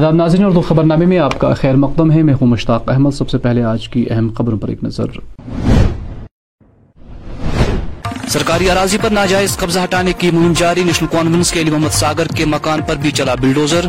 آداب 0.00 0.14
ناظرین 0.14 0.44
اردو 0.44 0.60
خبر 0.60 0.84
نامے 0.84 1.06
میں 1.06 1.18
آپ 1.18 1.38
کا 1.38 1.54
خیر 1.54 1.74
مقدم 1.74 2.12
ہے۔ 2.12 2.22
میں 2.22 2.34
ہوں 2.34 2.46
مشتاق 2.46 2.90
احمد۔ 2.90 3.10
سب 3.10 3.30
سے 3.30 3.38
پہلے 3.38 3.62
آج 3.62 3.88
کی 3.88 4.06
اہم 4.10 4.28
خبروں 4.38 4.58
پر 4.58 4.68
ایک 4.68 4.84
نظر۔ 4.84 5.04
سرکاری 8.28 8.70
اراضی 8.70 8.98
پر 9.02 9.10
ناجائز 9.10 9.56
قبضہ 9.56 9.80
ہٹانے 9.80 10.12
کی 10.12 10.30
مہم 10.30 10.52
جاری۔ 10.56 10.84
نیشنل 10.84 11.08
کانفرنس 11.12 11.52
کے 11.52 11.60
علی 11.60 11.70
محمد 11.70 11.88
ساگر 11.88 12.26
کے 12.26 12.44
مکان 12.44 12.82
پر 12.82 12.94
بھی 12.94 13.10
چلا 13.10 13.34
بلڈوزر۔ 13.34 13.86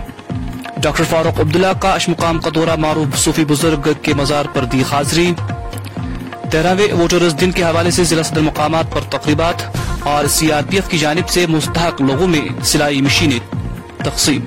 ڈاکٹر 0.78 1.04
فاروق 1.10 1.40
عبداللہ 1.40 1.74
کا 1.80 1.94
اشمقام 1.94 2.40
کا 2.40 2.50
دورہ۔ 2.56 2.76
معروف 2.76 3.18
صوفی 3.18 3.46
بزرگ 3.46 3.90
کے 4.02 4.14
مزار 4.14 4.46
پر 4.54 4.66
دی 4.66 4.84
حاضری۔ 4.92 5.34
تیرہویں 6.52 6.94
ووٹرز 6.94 7.36
دن 7.42 7.52
کے 7.52 7.64
حوالے 7.64 7.92
سے 7.92 8.04
ضلع 8.04 8.22
صدر 8.22 8.42
مقامات 8.42 8.86
پر 8.94 9.02
تقریبات 9.10 9.78
اور 10.08 10.28
سی 10.28 10.52
آر 10.52 10.62
پی 10.70 10.76
ایف 10.76 10.90
کی 10.90 10.98
جانب 10.98 11.30
سے 11.30 11.46
مستحق 11.50 12.02
لوگوں 12.02 12.28
میں 12.28 12.64
سلائی 12.64 13.02
مشینیں 13.02 13.40
تقسیم۔ 13.98 14.42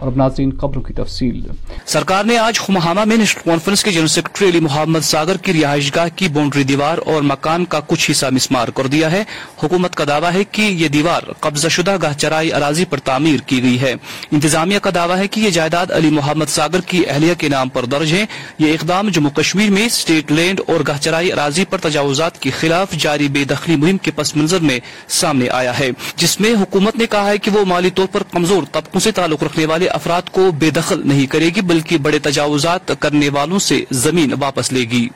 اور 0.00 0.08
اب 0.08 0.16
ناظرین 0.16 0.50
خبروں 0.56 0.82
کی 0.82 0.92
تفصیل۔ 0.92 1.40
سرکار 1.86 2.24
نے 2.24 2.36
آج 2.38 2.58
خمہامہ 2.58 3.00
میں 3.04 3.16
نیشنل 3.16 3.42
کانفرنس 3.44 3.82
کے 3.84 3.92
جنرل 3.92 4.06
سیکرٹری 4.06 4.48
علی 4.48 4.60
محمد 4.60 5.00
ساگر 5.02 5.36
کی 5.36 5.52
رہائش 5.52 5.90
گاہ 5.96 6.08
کی 6.16 6.28
باؤنڈری 6.28 6.62
دیوار 6.64 6.98
اور 7.06 7.22
مکان 7.22 7.64
کا 7.64 7.80
کچھ 7.86 8.10
حصہ 8.10 8.26
مسمار 8.32 8.68
کر 8.68 8.86
دیا 8.86 9.10
ہے۔ 9.12 9.22
حکومت 9.64 9.94
کا 9.94 10.04
دعویٰ 10.08 10.32
ہے 10.32 10.44
کہ 10.44 10.62
یہ 10.62 10.88
دیوار 10.88 11.22
قبضہ 11.40 11.68
شدہ 11.68 11.96
گاہ 12.02 12.12
چرائی 12.12 12.52
اراضی 12.52 12.84
پر 12.84 12.98
تعمیر 12.98 13.40
کی 13.46 13.62
گئی 13.62 13.80
ہے۔ 13.80 13.92
انتظامیہ 14.30 14.78
کا 14.78 14.90
دعویٰ 14.94 15.16
ہے 15.16 15.28
کہ 15.28 15.40
یہ 15.40 15.50
جائیداد 15.50 15.90
علی 15.90 16.10
محمد 16.10 16.48
ساگر 16.48 16.80
کی 16.80 17.02
اہلیہ 17.08 17.34
کے 17.38 17.48
نام 17.48 17.68
پر 17.68 17.84
درج 17.84 18.12
ہے۔ 18.12 18.24
یہ 18.58 18.72
اقدام 18.72 19.08
جموں 19.08 19.30
کشمیر 19.30 19.70
میں 19.70 19.86
اسٹیٹ 19.86 20.32
لینڈ 20.32 20.60
اور 20.66 20.80
گاہ 20.86 20.98
چرائی 20.98 21.32
اراضی 21.32 21.64
پر 21.64 21.78
تجاوزات 21.78 22.40
کے 22.40 22.50
خلاف 22.50 22.92
جاری 22.98 23.28
بے 23.28 23.44
دخلی 23.44 23.76
مہم 23.76 23.98
کے 23.98 24.10
پس 24.10 24.36
منظر 24.36 24.58
میں 24.60 24.78
سامنے 25.08 25.48
آیا 25.48 25.78
ہے، 25.78 25.90
جس 26.16 26.40
میں 26.40 26.54
حکومت 26.62 26.96
نے 26.96 27.06
کہا 27.06 27.28
ہے 27.28 27.38
کہ 27.38 27.50
وہ 27.50 27.64
مالی 27.64 27.90
طور 27.90 28.06
پر 28.12 28.22
کمزور 28.30 28.62
طبقوں 28.72 29.00
سے 29.00 29.10
تعلق 29.10 29.42
رکھنے 29.42 29.66
والے 29.66 29.88
افراد 30.00 30.30
کو 30.32 30.50
بے 30.58 30.70
دخل 30.70 31.00
نہیں 31.08 31.26
کرے 31.26 31.48
گی، 31.54 31.60
بلکہ 31.60 31.98
بڑے 31.98 32.18
تجاوزات 32.18 32.92
کرنے 33.00 33.28
والوں 33.28 33.58
سے 33.58 33.84
زمین 34.04 34.32
واپس 34.40 34.72
لے 34.72 34.84
گی۔ 34.90 35.08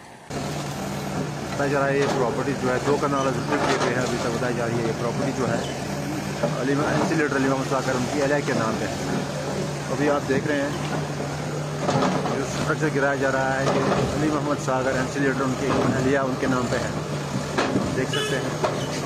یہ 1.60 2.06
پراپرٹی 2.14 2.52
جو 2.62 2.68
ہے، 2.68 2.76
دو 2.86 2.96
کنال 3.00 3.28
ابھی 3.28 4.16
تک 4.22 4.26
بتائی 4.26 4.54
جا 4.56 4.66
رہی 4.66 4.78
ہے 4.78 4.86
یہ 4.86 4.92
پراپرٹی 5.00 5.32
جو 5.38 5.48
ہے۔ 5.48 5.60
انسیلیٹر 6.42 7.36
علی 7.36 7.48
محمد 7.48 7.72
ان 7.72 8.04
کی 8.12 8.22
اہلیہ 8.22 8.46
کے 8.46 8.52
نام 8.58 8.74
پہ۔ 8.80 8.86
ابھی 9.92 10.10
آپ 10.10 10.28
دیکھ 10.28 10.46
رہے 10.48 10.60
ہیں، 10.60 10.72
جو 12.36 12.42
اسٹرکچر 12.42 12.88
گرایا 12.94 13.14
جا 13.14 13.32
رہا 13.32 13.58
ہے 13.58 13.64
کہ 13.64 13.80
علی 14.18 14.28
محمد 14.34 14.64
ساگر 14.64 14.98
انسیلیٹر 15.00 15.42
ان 15.42 15.54
کی 15.60 15.66
اہلیہ 15.66 16.18
ان 16.18 16.34
کے 16.40 16.46
نام 16.46 16.66
پہ 16.70 16.76
ہے 16.76 16.90
دیکھ 17.96 18.10
سکتے 18.10 18.36
ہیں۔ 18.36 19.03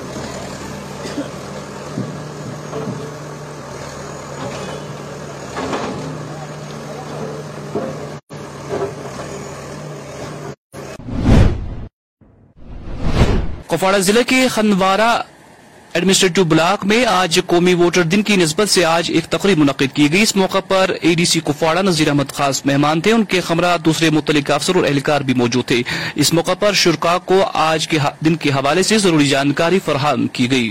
کپواڑہ 13.68 13.96
ضلع 13.96 14.20
کے 14.26 14.48
خندوارہ 14.48 15.22
ایڈمنسٹریٹو 15.92 16.44
بلاک 16.44 16.86
میں 16.86 17.04
آج 17.04 17.40
قومی 17.46 17.74
ووٹر 17.74 18.02
دن 18.02 18.22
کی 18.22 18.36
نسبت 18.36 18.68
سے 18.68 18.84
آج 18.84 19.10
ایک 19.14 19.24
تقریب 19.24 19.58
منعقد 19.58 19.94
کی 19.94 20.12
گئی۔ 20.12 20.22
اس 20.22 20.36
موقع 20.36 20.58
پر 20.68 20.90
A 21.00 21.14
D 21.14 21.24
C 21.24 21.40
Kupwara, 21.40 21.80
Nazir 21.80 22.08
Ahmad 22.08 22.32
خاص 22.32 22.66
مہمان 22.66 23.00
تھے۔ 23.00 23.12
ان 23.12 23.24
کے 23.24 23.40
خمرہ 23.40 23.76
دوسرے 23.78 24.10
متعلق 24.10 24.50
افسر 24.50 24.76
اور 24.76 24.84
اہلکار 24.84 25.20
بھی 25.20 25.34
موجود 25.34 25.64
تھے۔ 25.64 25.82
اس 26.14 26.32
موقع 26.34 26.54
پر 26.58 26.72
شرکا 26.72 27.18
کو 27.24 27.40
آج 27.54 27.88
کے 27.88 27.98
دن 28.24 28.36
کے 28.36 28.50
حوالے 28.50 28.82
سے 28.82 28.98
ضروری 28.98 29.28
جانکاری 29.28 29.78
فراہم 29.84 30.26
کی 30.26 30.50
گئی۔ 30.50 30.70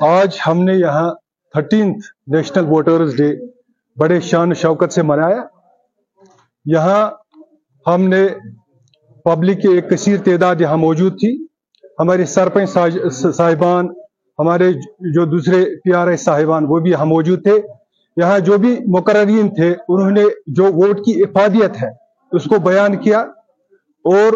آج 0.00 0.28
ہم 0.46 0.64
نے 0.64 0.72
یہاں 0.72 1.14
تھرٹینتھ 1.52 2.06
نیشنل 2.26 2.64
ووٹرز 2.64 3.16
ڈے 3.16 3.32
بڑے 3.96 4.20
شان 4.20 4.54
شوکت 4.54 4.92
سے 4.92 5.02
منایا۔ 5.02 5.42
یہاں 6.64 7.10
ہم 7.86 8.08
نے 8.08 8.26
پبلک 9.24 9.62
کی 9.62 9.68
ایک 9.68 9.90
کثیر 9.90 10.16
تعداد 10.24 10.56
یہاں 10.60 10.76
موجود 10.76 11.20
تھی۔ 11.20 11.47
ہمارے 11.98 12.24
سرپنچ 12.24 12.78
صاحبان، 13.36 13.88
ہمارے 14.38 14.72
جو 15.00 15.24
دوسرے 15.24 15.64
پی 15.76 15.92
آر 15.92 16.06
ایس 16.06 16.24
صاحبان، 16.24 16.64
وہ 16.68 16.78
بھی 16.78 16.90
یہاں 16.90 17.06
موجود 17.06 17.42
تھے۔ 17.42 17.60
یہاں 18.16 18.38
جو 18.38 18.58
بھی 18.58 18.76
مقررین 18.86 19.54
تھے، 19.54 19.74
انہوں 19.88 20.10
نے 20.10 20.24
جو 20.46 20.64
ووٹ 20.64 21.04
کی 21.06 21.22
افادیت 21.22 21.82
ہے، 21.82 21.88
اس 22.32 22.44
کو 22.44 22.60
بیان 22.60 22.96
کیا۔ 22.96 23.20
اور 24.04 24.32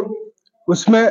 اس 0.66 0.88
میں 0.88 1.06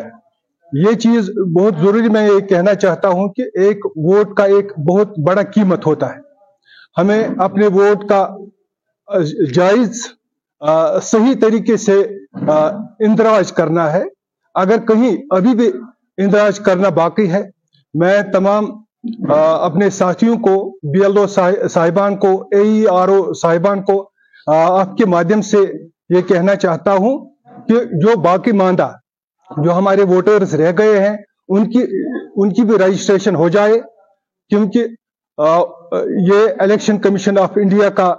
یہ 0.74 0.94
چیز 0.94 1.30
بہت 1.60 1.74
ضروری 1.82 2.10
میں 2.10 2.30
یہ 2.30 2.40
کہنا 2.40 2.74
چاہتا 2.74 3.08
ہوں 3.08 3.28
کہ 3.28 3.42
ایک 3.42 3.86
ووٹ 3.86 4.38
کا 4.38 4.44
ایک 4.44 4.80
بہت 4.80 5.20
بڑا 5.20 5.42
قیمت 5.42 5.86
ہوتا 5.86 6.16
ہے۔ 6.16 6.20
ہمیں 6.98 7.28
اپنے 7.38 7.68
ووٹ 7.68 8.10
کا 8.10 8.30
جائز 9.54 10.02
صحیح 11.04 11.34
طریقے 11.42 11.78
سے 11.78 12.02
اندراج 13.00 13.52
کرنا 13.52 13.94
ہے۔ 13.94 14.04
اگر 14.56 14.78
کہیں 14.88 15.18
ابھی 15.30 15.56
بھی 15.56 15.72
اندراج 16.18 16.60
کرنا 16.60 16.90
باقی 16.90 17.32
ہے۔ 17.32 17.42
میں 17.94 18.22
تمام 18.34 18.66
اپنے 19.30 19.90
ساتھیوں 19.90 20.36
کو، 20.38 20.56
بی 20.92 21.04
ایل 21.04 21.18
او 21.18 21.26
صاحبان 21.28 22.16
کو، 22.18 22.32
اے 22.52 22.62
ای 22.62 22.86
آر 22.90 23.08
او 23.08 23.34
صاحبان 23.34 23.82
کو 23.84 23.96
آپ 24.48 24.96
کے 24.98 25.06
مادھیم 25.06 25.42
سے 25.42 25.58
یہ 26.10 26.22
کہنا 26.28 26.56
چاہتا 26.56 26.94
ہوں 26.94 27.18
کہ 27.68 27.84
جو 28.02 28.20
باقی 28.22 28.52
ماندہ، 28.52 28.90
جو 29.50 29.74
ہمارے 29.74 30.04
ووٹرز 30.04 30.56
رہ 30.56 30.72
گئے 30.78 31.00
ہیں، 31.00 31.16
ان 31.50 31.70
کی 31.72 31.86
ان 32.36 32.54
کی 32.54 32.62
بھی 32.62 32.78
رجسٹریشن 32.78 33.36
ہو 33.36 33.48
جائے۔ 33.50 33.80
کیونکہ 34.52 34.86
یہ 36.28 36.48
الیکشن 36.60 36.98
کمیشن 37.00 37.38
آف 37.38 37.58
انڈیا 37.62 37.90
کا 37.90 38.14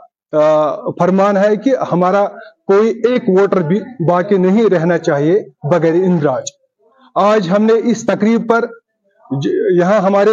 فرمان 0.98 1.36
ہے 1.36 1.54
کہ 1.56 1.74
ہمارا 1.92 2.24
کوئی 2.66 2.90
ایک 3.08 3.28
ووٹر 3.28 3.60
بھی 3.62 3.80
باقی 4.08 4.36
نہیں 4.38 4.68
رہنا 4.70 4.98
چاہیے 4.98 5.38
بغیر 5.72 5.94
اندراج۔ 6.04 6.50
آج 7.14 7.48
ہم 7.50 7.62
نے 7.62 7.72
اس 7.90 8.04
تقریب 8.06 8.48
پر 8.48 8.64
یہاں 9.78 10.00
ہمارے 10.00 10.30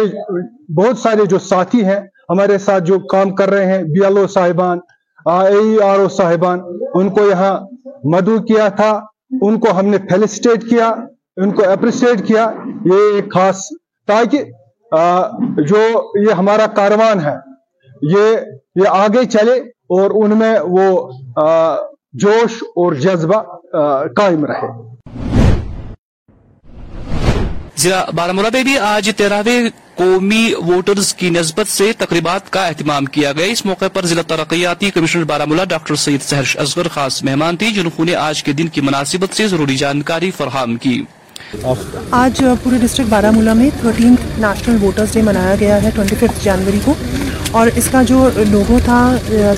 بہت 0.76 0.98
سارے 0.98 1.24
جو 1.26 1.38
ساتھی 1.38 1.84
ہیں، 1.84 2.00
ہمارے 2.30 2.58
ساتھ 2.58 2.84
جو 2.84 2.98
کام 3.12 3.34
کر 3.34 3.50
رہے 3.50 3.66
ہیں 3.66 3.82
بی 3.84 4.04
ایل 4.04 4.18
او 4.18 4.26
صاحبان 4.26 4.78
اے 5.26 5.82
آر 5.84 5.98
او 5.98 6.08
صاحبان، 6.08 6.60
ان 6.94 7.10
کو 7.14 7.26
یہاں 7.30 7.54
مدعو 8.12 8.38
کیا 8.42 8.68
تھا، 8.76 8.90
ان 9.42 9.58
کو 9.60 9.78
ہم 9.78 9.86
نے 9.86 9.98
فیلسٹیٹ 10.10 10.68
کیا، 10.70 10.88
ان 11.36 11.50
کو 11.50 11.68
اپریسیٹ 11.70 12.26
کیا۔ 12.26 12.50
یہ 12.84 13.14
ایک 13.14 13.32
خاص 13.34 13.64
تاکہ 14.08 14.44
جو 15.68 15.78
یہ 16.26 16.32
ہمارا 16.32 16.66
کاروان 16.76 17.20
ہے، 17.20 17.36
یہ 18.02 18.36
یہ 18.82 18.88
آگے 18.90 19.24
چلے 19.30 19.58
اور 19.96 20.10
ان 20.22 20.36
میں 20.38 20.54
وہ 20.68 20.86
جوش 22.22 22.62
اور 22.76 22.92
جذبہ 23.02 23.42
قائم 24.16 24.44
رہے۔ 24.44 24.68
ضلع 27.80 28.02
بارہ 28.16 28.32
میں 28.32 28.62
بھی 28.64 28.76
آج 28.78 29.10
تیرہویں 29.16 29.68
قومی 29.94 30.52
ووٹرز 30.66 31.12
کی 31.14 31.28
نسبت 31.30 31.70
سے 31.70 31.90
تقریبات 31.98 32.50
کا 32.52 32.66
اہتمام 32.66 33.04
کیا 33.14 33.32
گیا۔ 33.32 33.46
اس 33.52 33.64
موقع 33.66 33.88
پر 33.92 34.06
ضلع 34.06 34.22
ترقیاتی 34.26 34.90
کمشنر 34.90 35.24
بارہ 35.24 35.64
ڈاکٹر 35.68 35.94
سید 36.04 36.22
سہرش 36.22 36.56
اصغر 36.56 36.88
خاص 36.94 37.22
مہمان 37.22 37.56
تھی 37.56 37.70
جنہوں 37.72 38.04
نے 38.04 38.14
آج 38.14 38.42
کے 38.42 38.52
دن 38.52 38.68
کی 38.68 38.80
مناسبت 38.80 39.36
سے 39.36 39.46
ضروری 39.48 39.76
جانکاری 39.76 40.30
فراہم 40.36 40.76
کی۔ 40.76 41.02
آج 42.10 42.42
پورے 42.62 42.78
ڈسٹرکٹ 42.80 43.10
بارہ 43.10 43.30
ملا 43.30 43.52
میں 43.54 43.70
تھرٹین 43.80 44.14
نیشنل 44.38 44.76
ووٹرز 44.82 45.12
ڈے 45.12 45.22
منایا 45.22 45.54
گیا 45.60 45.82
ہے 45.82 45.90
ٹوئنٹی 45.94 46.16
ففتھ 46.16 46.44
جنوری 46.44 46.80
کو۔ 46.84 46.94
اور 47.50 47.68
اس 47.74 47.88
کا 47.92 48.02
جو 48.02 48.28
لوگو 48.48 48.78
تھا 48.84 49.00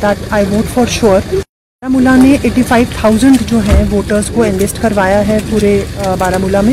that 0.03 0.33
I 0.33 0.45
vote 0.51 0.75
for 0.75 0.91
sure 0.91 1.35
Baramulla 1.93 2.15
نے 2.17 2.37
ایٹی 2.43 2.63
فائیو 2.69 2.87
تھاؤزینڈ 3.01 3.43
جو 3.51 3.59
ہیں 3.59 3.85
ووٹرز 3.93 4.31
کو 4.35 4.43
انلسٹ 4.43 4.83
کروایا 4.83 5.27
ہے 5.29 5.39
پورے 5.51 5.81
بارہ 6.19 6.39
ملا 6.39 6.61
میں۔ 6.61 6.73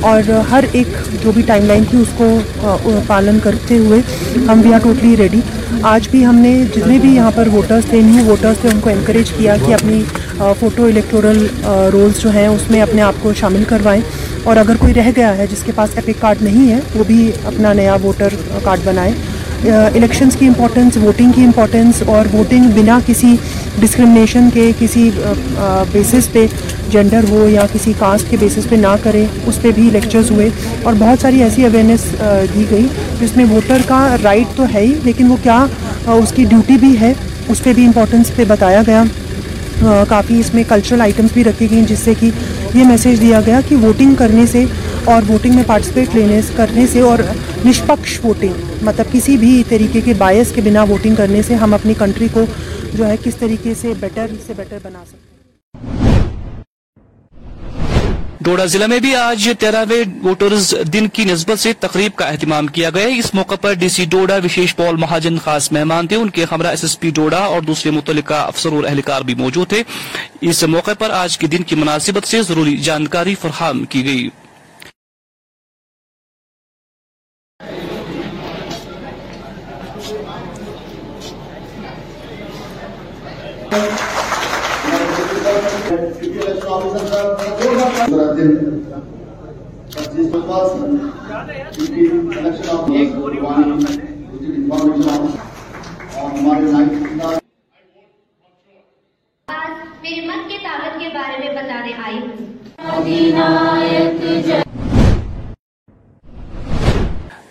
اور 0.00 0.30
ہر 0.50 0.64
ایک 0.72 0.86
جو 1.22 1.32
بھی 1.32 1.42
ٹائم 1.46 1.64
لائن 1.66 1.84
تھی 1.90 1.98
اس 1.98 2.08
کو 2.16 2.98
پالن 3.06 3.38
کرتے 3.42 3.78
ہوئے 3.78 4.00
ہم 4.48 4.60
وی 4.64 4.72
آر 4.74 4.80
ٹوٹلی 4.82 5.16
ریڈی۔ 5.16 5.40
آج 5.82 6.08
بھی 6.08 6.24
ہم 6.26 6.36
نے 6.38 6.52
جتنے 6.74 6.98
بھی 6.98 7.14
یہاں 7.14 7.30
پر 7.34 7.48
ووٹرس 7.52 7.84
تھے، 7.90 8.00
نیو 8.00 8.24
ووٹرس 8.24 8.60
تھے، 8.60 8.68
ان 8.72 8.80
کو 8.80 8.90
انکریج 8.90 9.30
کیا 9.36 9.56
کہ 9.66 9.74
اپنی 9.74 10.02
فوٹو 10.58 10.84
الیکٹورل 10.84 11.46
رولز 11.92 12.22
جو 12.22 12.30
ہیں، 12.30 12.46
اس 12.46 12.70
میں 12.70 12.80
اپنے 12.82 13.02
آپ 13.02 13.22
کو 13.22 13.32
شامل 13.40 13.64
کروائیں۔ 13.68 14.00
اور 14.44 14.56
اگر 14.56 14.76
کوئی 14.78 14.94
رہ 14.94 15.10
گیا 15.16 15.36
ہے 15.36 15.46
جس 15.50 15.62
کے 15.66 15.72
پاس 15.74 15.90
ایپک 15.96 16.20
کارڈ 16.20 16.42
نہیں 16.42 16.70
ہے، 16.72 16.78
وہ 16.94 17.04
بھی 17.06 17.30
اپنا 17.44 17.72
نیا 17.72 17.96
ووٹر 18.02 18.34
کارڈ 18.64 18.80
بنائے 18.84 19.12
الیکشنز 19.64 20.36
کی 20.36 20.46
امپورٹنس 20.46 20.96
ووٹنگ 20.96 21.32
کی 21.32 21.44
امپورٹنس 21.44 22.02
اور 22.06 22.26
ووٹنگ 22.32 22.70
بنا 22.74 22.98
کسی 23.06 23.34
ڈسکرمنیشن 23.80 24.48
کے، 24.54 24.70
کسی 24.78 25.08
بیسس 25.92 26.30
پہ 26.32 26.46
جینڈر 26.90 27.24
ہو 27.30 27.48
یا 27.48 27.62
کسی 27.72 27.92
کاسٹ 27.98 28.30
کے 28.30 28.36
بیسس 28.40 28.68
پہ 28.68 28.76
نہ 28.76 28.94
کرے، 29.02 29.24
اس 29.46 29.60
پہ 29.62 29.70
بھی 29.74 29.88
لیکچرز 29.92 30.30
ہوئے 30.30 30.48
اور 30.82 30.94
بہت 30.98 31.22
ساری 31.22 31.42
ایسی 31.42 31.64
اویئرنیس 31.64 32.04
دی 32.54 32.64
گئی 32.70 32.86
جس 33.20 33.36
میں 33.36 33.44
ووٹر 33.50 33.82
کا 33.86 34.16
رائٹ 34.22 34.56
تو 34.56 34.64
ہے 34.74 34.80
ہی، 34.80 34.94
لیکن 35.04 35.30
وہ 35.30 35.36
کیا 35.42 35.64
اس 36.06 36.32
کی 36.36 36.44
ڈیوٹی 36.44 36.76
بھی 36.80 36.94
ہے، 37.00 37.12
اس 37.48 37.62
پہ 37.62 37.72
بھی 37.72 37.86
امپورٹنس 37.86 38.34
پہ 38.36 38.44
بتایا 38.48 38.82
گیا۔ 38.86 39.02
کافی 40.08 40.38
اس 40.40 40.52
میں 40.54 40.62
کلچرل 40.68 41.00
آئٹمس 41.00 41.32
بھی 41.32 41.44
رکھی 41.44 41.70
گئیں، 41.70 41.86
جس 41.88 41.98
سے 41.98 42.12
کہ 42.20 42.30
یہ 42.74 42.84
میسیج 42.84 43.20
دیا 43.20 43.40
گیا 43.46 43.60
کہ 43.68 43.76
ووٹنگ 43.76 44.14
کرنے 44.14 44.46
سے 44.52 44.64
اور 45.06 45.22
ووٹنگ 45.28 45.54
میں 45.54 45.62
پارٹیسپیٹ 45.66 46.14
لینے 46.14 46.40
کرنے 46.56 46.86
سے 46.86 47.00
اور 47.00 47.18
نشپکش 47.66 48.20
ووٹنگ 48.24 48.52
مطلب 48.82 49.12
کسی 49.12 49.36
بھی 49.36 49.62
طریقے 49.68 50.00
کے 50.00 50.14
باعث 50.14 50.52
کے 50.52 50.60
بنا 50.60 50.82
ووٹنگ 50.82 51.14
کرنے 51.14 51.42
سے 51.42 51.54
ہم 51.54 51.74
اپنی 51.74 51.94
کنٹری 51.98 52.28
کو 52.32 52.44
جو 52.94 53.06
ہے 53.06 53.16
کس 53.24 53.36
طریقے 53.36 53.74
سے 53.80 53.92
بیٹر 54.00 54.26
سے 54.46 54.52
بیٹر 54.56 54.78
بنا 54.82 55.02
سکتے 55.06 55.16
ہیں۔ 55.16 55.26
ڈوڈا 58.40 58.64
ضلع 58.64 58.86
میں 58.86 58.98
بھی 58.98 59.14
آج 59.16 59.48
تیرہویں 59.58 60.02
ووٹرز 60.24 60.74
دن 60.92 61.08
کی 61.08 61.24
نسبت 61.24 61.58
سے 61.58 61.72
تقریب 61.72 62.12
کا 62.14 62.24
اہتمام 62.24 62.66
کیا 62.66 62.90
گیا۔ 62.90 63.06
اس 63.06 63.34
موقع 63.34 63.54
پر 63.54 63.72
ڈی 63.72 63.88
سی 63.88 64.04
ڈوڈا 64.04 64.36
وشیش 64.44 64.76
پال 64.76 64.96
مہاجن، 64.96 65.38
خاص 65.38 65.72
مہمان 65.72 66.06
تھے۔ 66.06 66.16
ان 66.16 66.30
کے 66.30 66.44
ہمراہ 66.52 66.70
ایس 66.70 66.84
ایس 66.84 67.00
پی 67.00 67.10
ڈوڈا 67.10 67.38
اور 67.38 67.60
دوسرے 67.60 67.90
متعلقہ 67.90 68.34
افسر 68.34 68.72
اور 68.72 68.84
اہلکار 68.84 69.20
بھی 69.20 69.34
موجود 69.34 69.68
تھے۔ 69.68 69.82
اس 70.40 70.62
موقع 70.62 70.94
پر 70.98 71.10
آج 71.10 71.38
کے 71.38 71.46
دن 71.46 71.62
کی 71.62 71.76
مناسبت 71.76 72.26
سے 72.26 72.42
ضروری 72.42 72.76
جانکاری 72.76 73.34
فراہم 73.34 73.84
کی 73.84 74.04
گئی۔ 74.04 74.28
آج 99.48 99.70
میری 100.02 100.20
مت 100.26 100.48
کی 100.48 100.58
طاقت 100.62 100.98
کے 101.00 101.08
بارے 101.14 101.38
میں 101.38 101.50
بتانے 101.54 101.92
آئی 102.04 102.18
ہوں۔ 102.18 102.44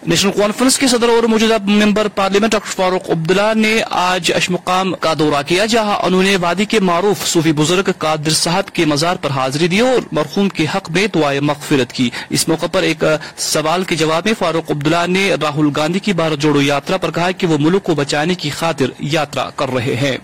نیشنل 0.06 0.32
کانفرنس 0.32 0.78
کے 0.78 0.88
صدر 0.88 1.10
اور 1.10 1.24
موجودہ 1.24 1.58
member 1.66 2.08
parliament 2.08 2.52
doctor 2.52 2.72
Farooq 2.72 3.10
Abdullah 3.10 3.54
نے 3.56 3.82
آج 3.90 4.32
اشمقام 4.36 4.94
کا 4.94 5.14
دورہ 5.20 5.42
کیا، 5.48 5.66
جہاں 5.66 5.96
انہوں 6.06 6.24
نے 6.24 6.36
وادی 6.36 6.66
کے 6.66 6.80
معروف 6.80 7.26
صوفی 7.28 7.52
بزرگ 7.52 7.90
قادر 7.98 8.34
صاحب 8.34 8.70
کے 8.74 8.86
مزار 8.86 9.16
پر 9.16 9.30
حاضری 9.30 9.68
دی 9.68 9.80
اور 9.80 10.02
مرحوم 10.12 10.50
کے 10.50 10.66
حق 10.76 10.90
میں 10.92 11.06
دعائیں 11.16 11.40
مغفرت 11.40 11.94
کی۔ 11.94 12.10
اس 12.30 12.48
موقع 12.48 12.66
پر 12.72 12.84
ایک 12.84 13.04
سوال 13.38 13.84
کے 13.84 13.96
جواب 13.96 14.26
میں 14.26 14.34
فاروق 14.40 14.72
عبداللہ 14.72 15.06
نے 15.08 15.30
راہل 15.42 15.70
گاندھی 15.76 16.00
کی 16.00 16.14
بھارت 16.14 16.40
جوڑو 16.40 16.62
یاترا 16.62 16.98
پر 16.98 17.12
کہا 17.12 17.32
کہ 17.32 17.48
وہ 17.48 17.58
ملک 17.58 17.84
کو 17.84 17.96
بچانے 17.96 18.36
کی 18.36 18.50
خاطر 18.50 18.90
یاترا 19.00 19.50
کر 19.56 19.74
رہے 19.74 19.96
ہیں۔ 19.96 20.18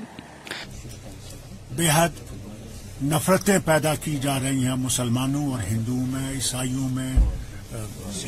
بے 1.71 1.87
حد 1.93 3.03
نفرتیں 3.03 3.57
پیدا 3.65 3.95
کی 3.95 4.17
جا 4.21 4.39
رہی 4.39 4.65
ہیں 4.65 4.75
مسلمانوں 4.77 5.51
اور 5.51 5.59
ہندوؤں 5.71 6.05
میں، 6.07 6.29
عیسائیوں 6.31 6.89
میں، 6.89 7.13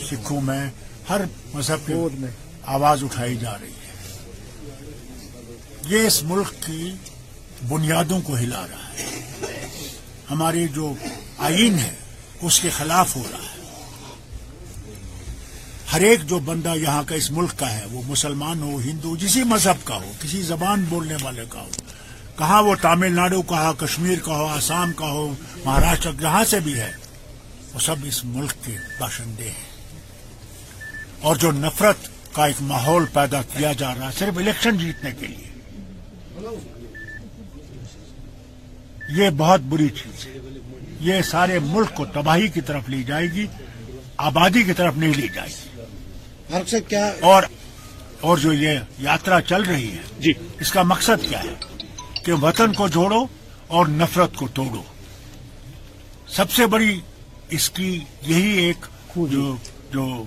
سکھوں 0.09 0.41
میں 0.41 0.63
ہر 1.09 1.21
مذہب 1.53 1.87
کی 1.87 1.93
آواز 2.65 3.03
اٹھائی 3.03 3.35
جا 3.35 3.57
رہی 3.61 3.67
ہے۔ 3.67 3.83
یہ 5.87 6.07
اس 6.07 6.23
ملک 6.23 6.65
کی 6.65 6.93
بنیادوں 7.67 8.21
کو 8.21 8.35
ہلا 8.35 8.67
رہا 8.67 8.89
ہے۔ 8.89 9.05
ہماری 10.31 10.67
جو 10.67 10.93
آئین 11.37 11.79
ہے 11.79 11.95
اس 12.41 12.59
کے 12.59 12.69
خلاف 12.69 13.15
ہو 13.15 13.23
رہا 13.31 13.39
ہے۔ 13.39 13.53
ہر 15.93 16.01
ایک 16.01 16.27
جو 16.27 16.39
بندہ 16.39 16.73
یہاں 16.75 17.03
کا 17.03 17.15
اس 17.15 17.31
ملک 17.31 17.59
کا 17.59 17.73
ہے 17.73 17.85
وہ 17.91 18.01
مسلمان 18.07 18.61
ہو 18.61 18.79
ہندو 18.79 19.15
جسی 19.15 19.43
مذہب 19.43 19.87
کا 19.87 19.95
ہو 19.95 20.11
کسی 20.21 20.41
زبان 20.41 20.85
بولنے 20.89 21.15
والے 21.21 21.43
کا 21.49 21.61
ہو 21.61 21.69
کہاں 22.37 22.63
وہ 22.63 22.75
تامل 22.81 23.13
ناڈو 23.13 23.41
کا 23.41 23.69
ہو 23.69 23.73
کشمیر 23.73 24.19
کا 24.19 24.35
ہو 24.35 24.45
آسام 24.45 24.93
کا 24.93 25.05
ہو 25.05 25.33
مہاراشٹر 25.65 26.11
جہاں 26.19 26.43
سے 26.43 26.59
بھی 26.59 26.73
ہے 26.73 26.91
وہ 27.73 27.79
سب 27.79 27.95
اس 28.03 28.25
ملک 28.25 28.53
کے 28.65 28.77
باشندے 28.99 29.49
ہیں۔ 29.49 29.72
اور 31.23 31.35
جو 31.35 31.51
نفرت 31.51 31.95
کا 32.33 32.45
ایک 32.45 32.55
ماحول 32.61 33.05
پیدا 33.13 33.41
کیا 33.41 33.73
جا 33.73 33.95
رہا 33.95 34.07
ہے 34.07 34.11
صرف 34.19 34.37
الیکشن 34.37 34.77
جیتنے 34.77 35.11
کے 35.19 35.27
لیے۔ 35.27 35.47
یہ 39.09 39.29
بہت 39.29 39.59
بری 39.59 39.89
چیز 39.89 40.27
ہے۔ 40.27 40.37
یہ 40.99 41.21
سارے 41.21 41.59
ملک 41.59 41.95
کو 41.95 42.05
تباہی 42.05 42.47
کی 42.47 42.61
طرف 42.61 42.89
لی 42.89 43.03
جائے 43.03 43.27
گی 43.27 43.47
آبادی 44.17 44.63
کی 44.63 44.73
طرف 44.73 44.97
نہیں 44.97 45.13
لی 45.15 45.27
جائے 45.35 45.49
گی۔ 45.49 46.79
کیا؟ 46.89 47.13
اور 47.21 47.43
اور 48.21 48.37
جو 48.37 48.53
یہ 48.53 48.79
یاترا 48.99 49.41
چل 49.41 49.61
رہی 49.61 49.91
ہے 49.91 50.01
جی۔ 50.19 50.33
اس 50.59 50.71
کا 50.71 50.81
مقصد 50.81 51.29
کیا 51.29 51.43
ہے؟ 51.43 51.53
کہ 52.23 52.33
وطن 52.33 52.73
کو 52.73 52.87
جوڑو 52.87 53.25
اور 53.67 53.85
نفرت 53.87 54.35
کو 54.35 54.47
توڑو۔ 54.47 54.83
سب 56.27 56.51
سے 56.51 56.67
بڑی 56.67 56.99
اس 57.49 57.69
کی 57.69 57.99
یہی 58.21 58.57
ایک 58.57 58.85
جو 59.15 59.55
جو 59.93 60.23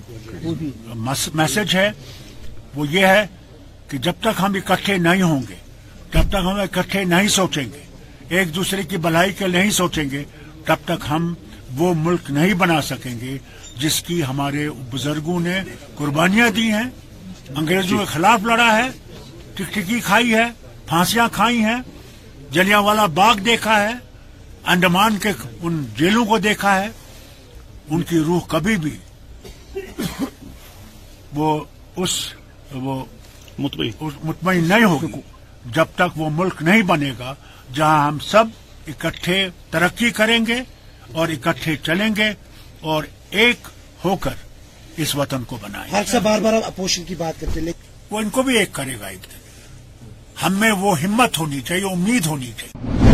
میسج 1.35 1.75
ہے، 1.75 1.89
وہ 2.75 2.87
یہ 2.87 3.05
ہے 3.07 3.25
کہ 3.89 3.97
جب 3.97 4.13
تک 4.21 4.41
ہم 4.41 4.53
اکٹھے 4.55 4.97
نہیں 4.97 5.21
ہوں 5.21 5.41
گے، 5.49 5.55
جب 6.13 6.29
تک 6.29 6.45
ہم 6.45 6.59
اکٹھے 6.61 7.03
نہیں 7.05 7.27
سوچیں 7.35 7.63
گے، 7.63 7.81
ایک 8.29 8.55
دوسرے 8.55 8.83
کی 8.83 8.97
بھلائی 8.97 9.33
کے 9.33 9.47
نہیں 9.47 9.71
سوچیں 9.71 10.09
گے، 10.11 10.23
تب 10.65 10.85
تک 10.85 11.05
ہم 11.09 11.33
وہ 11.77 11.93
ملک 11.97 12.29
نہیں 12.31 12.53
بنا 12.53 12.81
سکیں 12.81 13.19
گے 13.21 13.37
جس 13.79 14.01
کی 14.03 14.23
ہمارے 14.23 14.69
بزرگوں 14.91 15.39
نے 15.39 15.59
قربانیاں 15.95 16.49
دی 16.49 16.71
ہیں۔ 16.71 16.89
انگریزوں 17.55 17.97
کے 17.97 18.05
خلاف 18.05 18.45
لڑا 18.45 18.71
ہے، 18.77 18.87
ٹکٹکی 19.55 19.99
کھائی 20.05 20.33
ہے، 20.33 20.45
پھانسیاں 20.87 21.27
کھائی 21.31 21.63
ہیں 21.63 21.77
جلیا 22.51 22.79
والا 22.79 23.05
باغ 23.15 23.35
دیکھا 23.45 23.81
ہے، 23.81 23.93
انڈمان 24.73 25.17
کے 25.17 25.31
ان 25.61 25.83
جیلوں 25.97 26.25
کو 26.25 26.37
دیکھا 26.39 26.79
ہے، 26.79 26.87
ان 27.89 28.01
کی 28.01 28.19
روح 28.19 28.47
کبھی 28.47 28.75
بھی 28.77 28.95
وہ 31.33 31.63
اس 31.95 32.33
وہ 32.71 33.05
مطمئن۔ 33.59 34.67
نہیں 34.67 34.83
ہوگی۔ 34.83 35.07
جب 35.65 35.85
تک 35.95 36.17
وہ 36.17 36.29
ملک 36.29 36.53
نہیں 36.61 36.81
بنے 36.81 37.11
گا 37.19 37.35
جہاں 37.73 38.07
ہم 38.07 38.19
سب 38.19 38.43
اکٹھے 38.87 39.49
ترقی 39.71 40.11
کریں 40.11 40.45
گے 40.47 40.61
اور 41.11 41.27
اکٹھے 41.27 41.75
چلیں 41.75 42.09
گے 42.17 42.33
اور 42.79 43.03
ایک 43.29 43.67
ہو 44.05 44.15
کر 44.15 44.33
اس 44.97 45.15
وطن 45.15 45.43
کو 45.43 45.57
بنائیں۔ 45.61 45.93
گے 45.93 46.07
سے 46.07 46.19
بار 46.19 46.39
بار 46.39 46.53
اپوزیشن 46.53 47.03
کی 47.03 47.15
بات 47.15 47.39
کرتے 47.39 47.59
لیکن 47.59 47.89
وہ 48.09 48.19
ان 48.19 48.29
کو 48.29 48.41
بھی 48.43 48.57
ایک 48.57 48.73
کرے 48.73 48.99
گا 48.99 49.07
ایک 49.07 49.23
دن۔ 49.23 49.37
ہم 50.43 50.53
میں 50.53 50.71
وہ 50.71 51.01
ہمت 51.01 51.37
ہونی 51.37 51.61
چاہیے 51.61 51.91
امید 51.91 52.25
ہونی 52.25 52.51
چاہیے۔ 52.57 53.06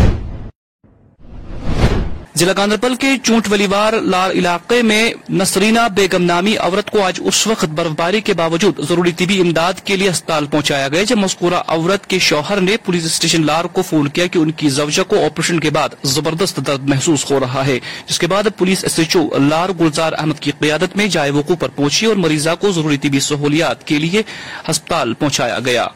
ضلع 2.36 2.52
گاندربل 2.56 2.94
کے 2.94 3.08
چونٹ 3.22 3.48
ولیوار 3.50 3.92
لار 4.02 4.30
علاقے 4.30 4.80
میں 4.82 5.12
نسرینہ 5.30 5.80
بیگم 5.94 6.22
نامی 6.22 6.56
عورت 6.56 6.90
کو 6.90 7.02
آج 7.02 7.20
اس 7.24 7.46
وقت 7.46 7.64
برفباری 7.64 8.20
کے 8.20 8.34
باوجود 8.34 8.80
ضروری 8.88 9.12
طبی 9.12 9.40
امداد 9.40 9.80
کے 9.84 9.96
لیے 9.96 10.08
اسپتال 10.08 10.46
پہنچایا 10.46 10.88
گیا 10.88 11.02
جب 11.02 11.18
مذکورہ 11.18 11.62
عورت 11.66 12.06
کے 12.06 12.18
شوہر 12.18 12.60
نے 12.60 12.76
پولیس 12.84 13.04
اسٹیشن 13.04 13.46
لار 13.46 13.64
کو 13.64 13.82
فون 13.82 14.08
کیا 14.08 14.26
کہ 14.26 14.38
ان 14.38 14.50
کی 14.50 14.68
زوجہ 14.68 15.02
کو 15.02 15.24
آپریشن 15.24 15.60
کے 15.60 15.70
بعد 15.70 15.94
زبردست 16.14 16.60
درد 16.66 16.88
محسوس 16.88 17.30
ہو 17.30 17.40
رہا 17.40 17.66
ہے، 17.66 17.78
جس 18.08 18.18
کے 18.18 18.26
بعد 18.26 18.48
پولیس 18.56 18.84
ایس 18.84 18.98
ایچ 18.98 19.16
او 19.16 19.28
لار 19.38 19.68
گلزار 19.80 20.12
احمد 20.18 20.40
کی 20.40 20.52
قیادت 20.60 20.96
میں 20.96 21.06
جائے 21.06 21.30
وقوع 21.30 21.56
پر 21.56 21.68
پہنچی 21.68 22.06
اور 22.06 22.16
مریضہ 22.16 22.54
کو 22.60 22.72
ضروری 22.72 22.98
طبی 22.98 23.20
سہولیات 23.20 23.86
کے 23.86 23.98
لیے 23.98 24.22
ہسپتال 24.70 25.14
پہنچایا 25.14 25.58
گیا۔ 25.64 25.86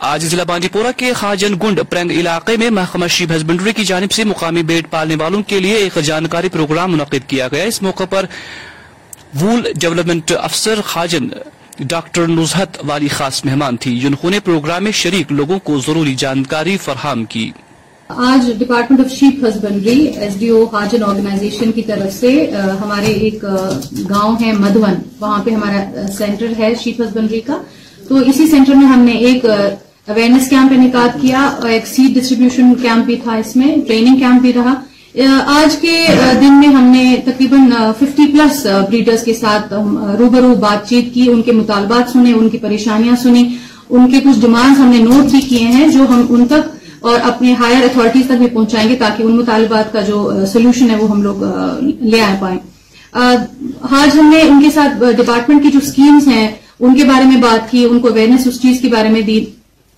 آج 0.00 0.24
ضلع 0.24 0.42
بانڈی 0.44 0.68
پورہ 0.68 0.86
کے 0.96 1.12
خاجن 1.12 1.54
گنڈ 1.62 1.80
پرنگ 1.90 2.10
علاقے 2.10 2.56
میں 2.56 2.68
محکمہ 2.70 3.06
شیپ 3.06 3.30
ہسبینڈری 3.32 3.72
کی 3.72 3.84
جانب 3.84 4.12
سے 4.12 4.24
مقامی 4.24 4.62
بیٹ 4.62 4.90
پالنے 4.90 5.14
والوں 5.14 5.42
کے 5.42 5.60
لیے 5.60 5.76
ایک 5.76 5.98
جانکاری 6.04 6.48
پروگرام 6.48 6.92
منعقد 6.92 7.28
کیا 7.28 7.48
گیا 7.48 7.64
اس 7.64 7.80
موقع 7.82 8.04
پر 8.10 8.26
وول 9.42 9.62
ڈیولپمنٹ 9.80 10.32
افسر 10.42 10.80
خاجن 10.84 11.28
ڈاکٹر 11.80 12.26
نزہت 12.28 12.76
والی 12.86 13.08
خاص 13.08 13.44
مہمان 13.44 13.76
تھی۔ 13.76 13.98
جنہوں 14.00 14.30
نے 14.30 14.40
پروگرام 14.40 14.84
میں 14.84 14.92
شریک 14.92 15.32
لوگوں 15.32 15.58
کو 15.58 15.78
ضروری 15.86 16.14
جانکاری 16.14 16.76
فراہم 16.76 17.24
کی۔ 17.24 17.50
آج 18.08 18.50
department 18.58 19.00
of 19.00 19.10
sheep 19.12 19.44
husbandry 19.44 20.06
S 20.06 20.38
D 20.38 20.48
O 20.48 20.64
Hajin 20.72 21.02
organization 21.04 21.72
کی 21.72 21.82
طرف 21.82 22.12
سے 22.20 22.30
ہمارے 22.82 23.12
ایک 23.24 23.42
گاؤں 24.10 24.36
ہے 24.42 24.52
مدھون۔ 24.52 24.94
وہاں 25.20 25.42
پہ 25.44 25.50
ہمارا 25.50 26.06
سینٹر 26.18 26.52
ہے 26.58 26.72
شیپ 26.84 27.00
ہسبینڈری 27.00 27.40
کا۔ 27.40 27.56
تو 28.08 28.16
اسی 28.16 28.46
سینٹر 28.46 28.74
میں 28.74 28.86
ہم 28.86 29.00
نے 29.00 29.12
ایک 29.12 29.44
اویئرنیس 30.08 30.48
کیمپ 30.50 30.72
انعقاد 30.72 31.20
کیا۔ 31.20 31.40
ایک 31.68 31.86
سیڈ 31.86 32.14
ڈسٹریبیوشن 32.14 32.74
کیمپ 32.74 33.04
بھی 33.04 33.16
تھا 33.24 33.34
اس 33.34 33.56
میں۔ 33.56 33.76
ٹریننگ 33.86 34.16
کیمپ 34.18 34.40
بھی 34.40 34.52
رہا۔ 34.52 34.74
آج 35.14 35.76
کے 35.80 35.96
دن 36.40 36.54
میں 36.54 36.68
ہم 36.68 36.84
نے 36.84 37.16
تقریباً 37.24 37.70
ففٹی 37.98 38.26
پلس 38.32 38.66
بریڈرز 38.90 39.22
کے 39.24 39.34
ساتھ 39.34 39.72
روبرو 40.18 40.54
بات 40.60 40.88
چیت 40.88 41.12
کی، 41.14 41.28
ان 41.30 41.42
کے 41.42 41.52
مطالبات 41.52 42.10
سنے، 42.12 42.32
ان 42.32 42.48
کی 42.48 42.58
پریشانیاں 42.58 43.16
سنی، 43.22 43.44
ان 43.90 44.10
کے 44.10 44.20
کچھ 44.20 44.40
ڈیمانڈز 44.40 44.80
ہم 44.80 44.88
نے 44.88 44.98
نوٹ 44.98 45.30
بھی 45.30 45.40
کیے 45.40 45.66
ہیں 45.66 45.88
جو 45.88 46.04
ہم 46.10 46.26
ان 46.28 46.46
تک 46.46 47.04
اور 47.06 47.20
اپنے 47.22 47.52
ہائر 47.52 47.84
اتھارٹیز 47.84 48.26
تک 48.26 48.38
بھی 48.38 48.46
پہنچائیں 48.46 48.88
گے 48.88 48.96
تاکہ 48.96 49.22
ان 49.22 49.36
مطالبات 49.36 49.92
کا 49.92 50.00
جو 50.00 50.30
سولوشن 50.52 50.90
ہے 50.90 50.96
وہ 50.96 51.10
ہم 51.10 51.22
لوگ 51.22 51.42
لے 52.00 52.20
آ 52.20 52.34
پائیں۔ 52.40 52.58
آج 53.12 54.18
ہم 54.18 54.30
نے 54.30 54.40
ان 54.40 54.62
کے 54.62 54.70
ساتھ 54.74 55.04
ڈپارٹمنٹ 55.16 55.62
کی 55.62 55.70
جو 55.70 55.78
اسکیمز 55.82 56.28
ہیں، 56.28 56.48
ان 56.80 56.94
کے 56.94 57.04
بارے 57.04 57.24
میں 57.24 57.40
بات 57.42 57.70
کی، 57.70 57.84
ان 57.84 58.00
کو 58.00 58.08
اویئرنیس 58.08 58.46
اس 58.46 58.60
چیز 58.62 58.80
کے 58.80 58.88
بارے 58.88 59.08
میں 59.08 59.20
دی۔ 59.20 59.44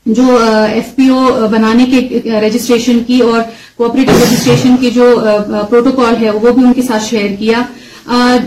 جو 0.06 0.36
ایف 0.72 0.94
پی 0.96 1.08
او 1.08 1.46
بنانے 1.50 1.84
کے 1.90 2.38
رجسٹریشن 2.40 2.98
کی 3.06 3.18
اور 3.20 3.40
کوپریٹو 3.76 4.12
رجسٹریشن 4.22 4.76
کی 4.80 4.90
جو 4.90 5.14
پروٹوکال 5.70 6.14
ہے، 6.20 6.30
وہ 6.30 6.52
بھی 6.52 6.64
ان 6.64 6.72
کے 6.72 6.82
ساتھ 6.82 7.04
شیئر 7.04 7.34
کیا۔ 7.38 7.62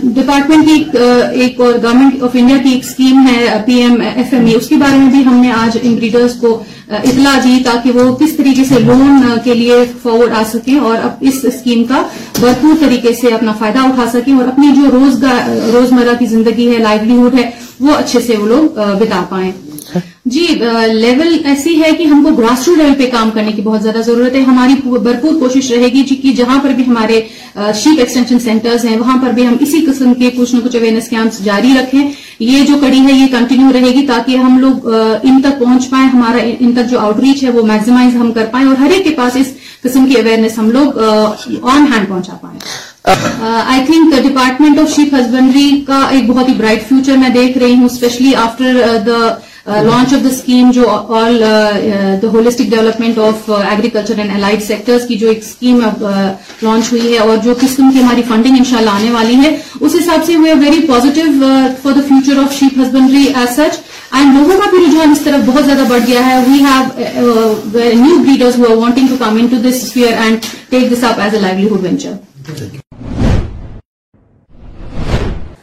ڈپارٹمنٹ 0.04 0.66
کی 0.66 0.98
ایک 1.42 1.60
اور 1.62 1.74
گورنمنٹ 1.84 2.22
آف 2.24 2.36
انڈیا 2.39 2.58
کی 2.63 2.70
ایک 2.70 2.84
اسکیم 2.86 3.25
ہے 3.28 3.62
P 3.66 3.74
M 3.75 3.96
F 4.16 4.34
M 4.34 4.46
E 4.46 4.56
اس 4.56 4.68
کے 4.68 4.75
بارے 4.75 4.98
میں 4.98 5.10
بھی 5.12 5.24
ہم 5.25 5.36
نے 5.36 5.51
آج 5.51 5.78
ان 5.82 5.96
بریڈرز 5.96 6.36
کو 6.42 6.51
اطلاع 6.89 7.38
دی 7.44 7.58
تاکہ 7.66 7.98
وہ 7.98 8.16
کس 8.16 8.36
طریقے 8.36 8.63
سے 8.63 8.80
لون 8.80 9.24
کے 9.44 9.54
لیے 9.54 9.84
فارورڈ 10.04 10.34
آ 10.38 10.44
سکیں 10.54 10.78
اور 10.80 10.96
اب 11.04 11.24
اس 11.30 11.44
اسکیم 11.44 11.84
کا 11.84 12.01
بھرپور 12.39 12.75
طریقے 12.80 13.13
سے 13.13 13.34
اپنا 13.34 13.54
فائدہ 13.60 13.80
اٹھا 13.80 14.06
سکیں 14.13 14.34
اور 14.34 14.48
اپنی 14.48 14.68
جو 14.75 15.00
روزمرہ 15.72 16.13
کی 16.20 16.25
زندگی 16.25 16.74
ہے 16.74 16.78
لائیولیہڈ 16.78 17.39
ہے، 17.39 17.50
وہ 17.80 17.96
اچھے 17.98 18.20
سے 18.20 18.36
وہ 18.38 18.48
لوگ 18.48 18.80
بتا 19.00 19.24
پائیں۔ 19.30 19.51
جی 20.25 20.46
لیول 20.93 21.38
ایسی 21.46 21.75
ہے 21.81 21.91
کہ 21.98 22.03
ہم 22.03 22.24
کو 22.24 22.36
گراس 22.36 22.67
روٹ 22.67 22.77
لیول 22.77 22.93
پہ 22.98 23.10
کام 23.12 23.29
کرنے 23.34 23.51
کی 23.51 23.62
بہت 23.62 23.84
زیادہ 23.84 24.01
ضرورت 24.05 24.36
ہے۔ 24.36 24.41
ہماری 24.48 24.74
بھرپور 24.84 25.39
کوشش 25.39 25.72
رہے 25.72 25.88
گی 25.93 26.01
جی 26.10 26.15
کہ 26.15 26.31
جہاں 26.38 26.60
پر 26.63 26.74
بھی 26.75 26.84
ہمارے 26.88 27.22
شیپ 27.75 28.00
ایکسٹینشن 28.00 28.39
سینٹرز 28.39 28.86
ہیں، 28.86 28.98
وہاں 28.98 29.17
پر 29.22 29.31
بھی 29.34 29.46
ہم 29.48 29.55
اسی 29.60 29.79
قسم 29.86 30.13
کے 30.13 30.29
کچھ 30.38 30.53
نہ 30.55 30.60
کچھ 30.63 30.75
اویئرنیس 30.75 31.10
کیمپس 31.10 31.43
جاری 31.46 31.74
رکھیں۔ 31.79 32.12
یہ 32.39 32.65
جو 32.65 32.75
کڑی 32.81 33.00
ہے، 33.00 33.13
یہ 33.13 33.25
کنٹینیو 33.31 33.72
رہے 33.74 33.93
گی 33.93 34.05
تاکہ 34.08 34.38
ہم 34.38 34.60
لوگ 34.60 34.88
ان 34.89 35.41
تک 35.43 35.60
پہنچ 35.60 35.89
پائیں، 35.89 36.08
ہمارا، 36.10 36.46
ان 36.60 36.72
تک 36.74 36.89
جو 36.91 37.00
آؤٹ 37.00 37.19
ریچ 37.19 37.43
ہے 37.43 37.50
وہ 37.51 37.65
میکزیمائز 37.67 38.15
ہم 38.15 38.31
کر 38.31 38.46
پائیں 38.51 38.67
اور 38.67 38.75
ہر 38.79 38.91
ایک 38.91 39.03
کے 39.03 39.15
پاس 39.15 39.36
اس 39.36 39.51
قسم 39.84 40.05
کی 40.05 40.15
اویئرنیس 40.19 40.58
ہم 40.58 40.72
لوگ 40.72 40.98
آن 41.00 41.86
ہینڈ 41.93 42.08
پہنچا 42.10 42.38
پائیں۔ 42.41 42.60
I 43.65 43.81
think 43.86 44.15
department 44.24 44.79
of 44.79 44.96
sheep 44.96 45.13
husbandry 45.15 45.69
کا 45.88 46.00
ایک 46.12 46.29
بہت 46.29 46.50
ہی 46.50 46.53
برائٹ 46.58 46.88
فیوچر 46.89 47.17
میں 47.17 47.29
دیکھ 47.36 47.58
رہی 47.58 47.74
ہوں 47.74 47.86
specially 47.86 48.34
after 48.36 48.81
the 49.05 49.27
launch 49.70 50.14
of 50.14 50.24
the 50.24 50.30
scheme 50.30 50.72
جو 50.72 50.88
all 51.16 51.40
the 51.42 52.28
holistic 52.28 52.70
development 52.70 53.18
of 53.20 53.50
agriculture 53.52 54.18
and 54.18 54.32
allied 54.34 54.64
sectors 54.64 55.08
کی 55.08 55.16
جو 55.18 55.28
ایک 55.28 55.38
اسکیم 55.40 55.80
لانچ 56.62 56.92
ہوئی 56.92 57.02
ہے 57.04 57.18
اور 57.20 57.38
جو 57.44 57.54
قسم 57.60 57.92
کی 57.92 58.02
ہماری 58.02 58.24
فنڈنگ 58.28 58.58
انشاءاللہ 58.58 58.90
آنے 58.92 59.12
والی 59.12 59.36
ہے 59.38 59.56
اس 59.80 59.96
حساب 59.96 60.26
سے 60.26 60.38
we 60.38 60.50
are 60.50 60.58
very 60.60 60.86
positive 60.88 61.30
for 61.84 61.92
the 61.92 62.08
future 62.08 62.44
of 62.44 62.60
sheep 62.60 62.80
husbandry 62.80 63.26
as 63.36 63.56
such 63.56 63.80
and 64.12 64.38
لوگوں 64.38 64.60
کا 64.60 64.70
بھی 64.70 64.86
رجحان 64.86 65.12
اس 65.12 65.22
طرف 65.24 65.48
بہت 65.48 65.66
زیادہ 65.66 65.84
بڑھ 65.90 66.02
گیا 66.08 66.26
ہے 66.26 66.40
we 66.48 66.60
have 66.62 67.54
new 67.96 68.18
breeders 68.18 68.60
who 68.60 68.72
are 68.72 68.78
wanting 68.78 69.08
to 69.08 69.16
come 69.20 69.38
in 69.38 69.48
to 69.48 69.62
this 69.70 69.84
sphere 69.84 70.18
and 70.18 70.46
take 70.70 70.92
this 70.92 71.04
up 71.04 71.20
as 71.22 71.34
a 71.34 71.42
livelihood 71.42 71.84
venture 71.84 72.88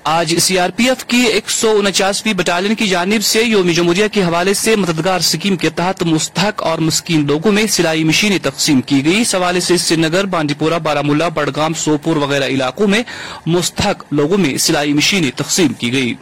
آج 0.09 0.35
سی 0.39 0.59
آر 0.59 0.71
پی 0.71 0.89
ایف 0.89 1.05
کی 1.05 1.17
ایک 1.17 1.51
سو 1.51 1.71
انچاسویں 1.71 2.33
بٹالین 2.35 2.75
کی 2.75 2.87
جانب 2.87 3.25
سے 3.25 3.43
یوم 3.43 3.71
جمہوریہ 3.71 4.05
کے 4.13 4.23
حوالے 4.23 4.55
سے 4.55 4.75
مددگار 4.77 5.19
اسکیم 5.19 5.57
کے 5.57 5.71
تحت 5.71 6.03
مستحق 6.03 6.63
اور 6.63 6.79
مسکین 6.79 7.27
لوگوں 7.27 7.53
میں 7.53 7.67
سلائی 7.67 8.05
مشینیں 8.05 8.39
تقسیم 8.43 8.81
کی 8.81 9.05
گئی 9.05 9.21
اس 9.21 9.35
حوالے 9.35 9.61
سے 9.61 9.77
سری 9.77 10.01
نگر 10.01 10.27
بانڈی 10.27 10.55
پورہ 10.55 10.79
بارہ 10.79 11.03
ملا 11.03 11.29
بڑگام 11.29 11.75
سوپور 11.75 12.17
وغیرہ 12.17 12.45
علاقوں 12.45 12.89
میں 12.89 13.03
مستحق 13.47 14.05
لوگوں 14.11 14.39
میں 14.39 14.57
سلائی 14.59 14.93
مشینیں 14.93 15.31
تقسیم 15.37 15.73
کی 15.73 15.93
گئی 15.93 16.15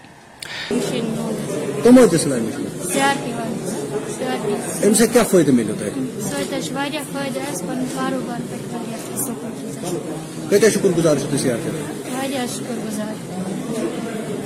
سے 4.94 5.06
کیا 5.06 5.22
فائدہ 5.22 5.52
ملتا 5.52 5.84
ہے؟ 5.84 5.90
شکر 10.70 10.88
گزار 10.88 11.16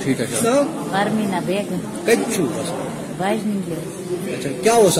ٹھیک 0.03 0.21
ہے 0.21 0.25
پرمینا 0.91 1.39
بیگم 1.45 1.79
کتہ 2.05 2.31
چھو 2.35 2.45
واجنی 3.17 3.73
اچھا 4.33 4.49
کیا 4.63 4.73
اوس 4.73 4.97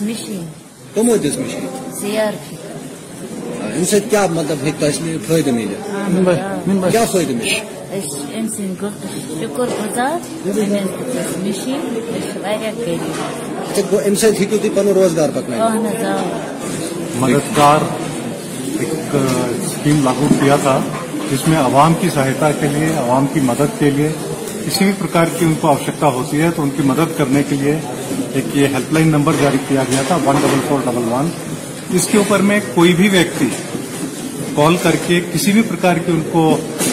مشین۔ 0.00 0.44
مشین؟ 1.38 1.66
سے 3.84 4.00
کیا 4.00 4.26
مطلب 4.30 4.64
شکر 9.40 9.68
گزار۔ 9.80 10.18
مشین 11.38 11.80
واریاہ 12.42 12.72
غریب 12.76 13.02
ہیکو 13.76 14.00
روزگار 14.94 15.28
پکنائے 15.34 15.60
مددگار 17.14 17.80
ایک 18.78 19.14
اسکیم 19.14 20.04
لاگو 20.04 20.26
کیا 20.40 20.56
تھا۔ 20.62 20.80
جس 21.30 21.46
میں 21.48 21.58
عوام 21.58 21.94
کی 22.00 22.08
سہایتا 22.14 22.50
کے 22.60 22.66
لیے، 22.68 22.92
عوام 22.98 23.26
کی 23.32 23.40
مدد 23.44 23.78
کے 23.78 23.90
لیے، 23.90 24.08
کسی 24.64 24.84
بھی 24.84 24.92
پرکار 24.98 25.26
کی 25.38 25.44
ان 25.44 25.54
کو 25.60 25.68
آوشکتا 25.68 26.06
ہوتی 26.14 26.40
ہے 26.40 26.50
تو 26.56 26.62
ان 26.62 26.70
کی 26.76 26.82
مدد 26.86 27.16
کرنے 27.18 27.42
کے 27.48 27.56
لیے 27.56 27.74
ایک 28.32 28.56
یہ 28.56 28.66
ہیلپ 28.74 28.92
لائن 28.92 29.08
نمبر 29.08 29.32
جاری 29.40 29.58
کیا 29.68 29.82
گیا 29.90 30.02
تھا 30.08 30.16
one 30.24 30.36
double 30.42 30.60
four 30.68 30.78
double 30.84 31.12
one 31.12 31.28
اس 31.92 32.06
کے 32.06 32.18
اوپر 32.18 32.42
میں 32.48 32.58
کوئی 32.74 32.94
بھی 32.94 33.08
ویکتی 33.08 33.48
کال 34.54 34.76
کر 34.82 34.96
کے 35.06 35.20
کسی 35.32 35.52
بھی 35.52 35.62
پرکار 35.62 35.96
کی 35.96 36.12
ان 36.12 36.20
کو 36.32 36.42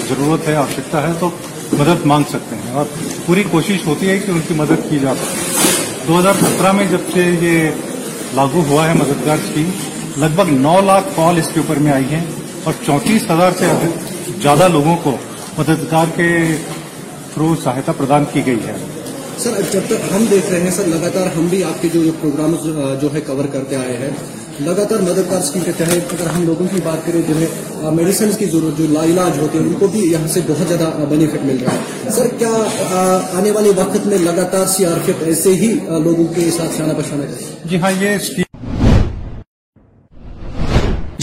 ضرورت 0.09 0.47
ہے، 0.47 0.55
آوشکتا 0.55 1.07
ہے 1.07 1.13
تو 1.19 1.29
مدد 1.73 2.05
مانگ 2.05 2.23
سکتے 2.29 2.55
ہیں 2.55 2.71
اور 2.71 2.85
پوری 3.25 3.43
کوشش 3.51 3.85
ہوتی 3.85 4.09
ہے 4.09 4.17
کہ 4.25 4.31
ان 4.31 4.39
کی 4.47 4.53
مدد 4.53 4.89
کی 4.89 4.99
جا 5.01 5.13
سکے۔ 5.21 6.05
دو 6.07 6.19
ہزار 6.19 6.33
سترہ 6.41 6.71
میں 6.71 6.85
جب 6.91 7.11
سے 7.13 7.29
یہ 7.41 8.35
لاگو 8.35 8.63
ہوا 8.69 8.87
ہے 8.87 8.93
مددگار 8.93 9.37
اسکیم 9.43 9.69
لگ 10.17 10.35
بھگ 10.35 10.51
نو 10.59 10.79
لاکھ 10.85 11.07
کال 11.15 11.37
اس 11.37 11.49
کے 11.53 11.59
اوپر 11.59 11.79
میں 11.79 11.91
آئی 11.91 12.05
ہیں 12.11 12.23
اور 12.63 12.73
چونتیس 12.85 13.29
ہزار 13.29 13.51
سے 13.59 13.65
زیادہ 14.41 14.67
لوگوں 14.71 14.95
کو 15.03 15.15
مددگار 15.57 16.05
کے 16.15 16.27
تھرو 17.33 17.55
سہایتا 17.63 17.91
پردان 17.91 18.23
کی 18.33 18.45
گئی 18.45 18.59
ہے۔ 18.67 18.73
سر 19.37 19.61
جب 19.71 19.81
تک 19.87 20.13
ہم 20.15 20.25
دیکھ 20.31 20.51
رہے 20.51 20.59
ہیں 20.59 20.71
سر 20.71 20.87
لگاتار 20.87 21.27
ہم 21.37 21.47
بھی 21.49 21.63
آپ 21.63 21.81
کے 21.81 21.87
جو 21.93 22.01
پروگرام 22.21 22.55
جو 23.01 23.13
ہے 23.13 23.21
کور 23.21 23.45
کرتے 23.53 23.75
آئے 23.75 23.97
ہیں۔ 23.97 24.09
لگاتار 24.61 24.99
مددگار 24.99 25.39
اسکیم 25.39 25.63
کے 25.65 25.71
تحت 25.77 26.13
اگر 26.13 26.29
ہم 26.29 26.43
لوگوں 26.45 26.67
کی 26.71 26.81
بات 26.83 27.05
کریں 27.05 27.21
جو 27.27 27.39
ہے 27.39 27.47
میڈیسن 27.91 28.29
کی 28.37 28.45
ضرورت 28.45 28.77
جو 28.77 28.85
لا 28.89 29.03
علاج 29.03 29.39
ہوتے 29.39 29.57
ہیں 29.57 29.65
ان 29.65 29.73
کو 29.79 29.87
بھی 29.87 29.99
یہاں 30.11 30.27
سے 30.27 30.41
بہت 30.47 30.67
زیادہ 30.67 31.05
بینیفٹ 31.09 31.45
مل 31.45 31.57
رہا 31.63 31.73
ہے۔ 31.73 32.11
سر 32.11 32.27
کیا 32.37 32.51
آنے 33.37 33.51
والے 33.51 33.71
وقت 33.75 34.07
میں 34.07 34.17
لگاتار 34.17 34.65
سی 34.67 34.85
آر 34.85 34.99
پی 35.05 35.13
ایسے 35.25 35.53
ہی 35.53 35.73
لوگوں 36.03 36.27
کے 36.35 36.49
ساتھ 36.57 36.77
شانہ 36.77 36.93
بشانہ 36.93 37.25
کرے 37.25 37.67
جی 37.69 37.79
ہاں 37.81 37.91
یہ 37.99 38.42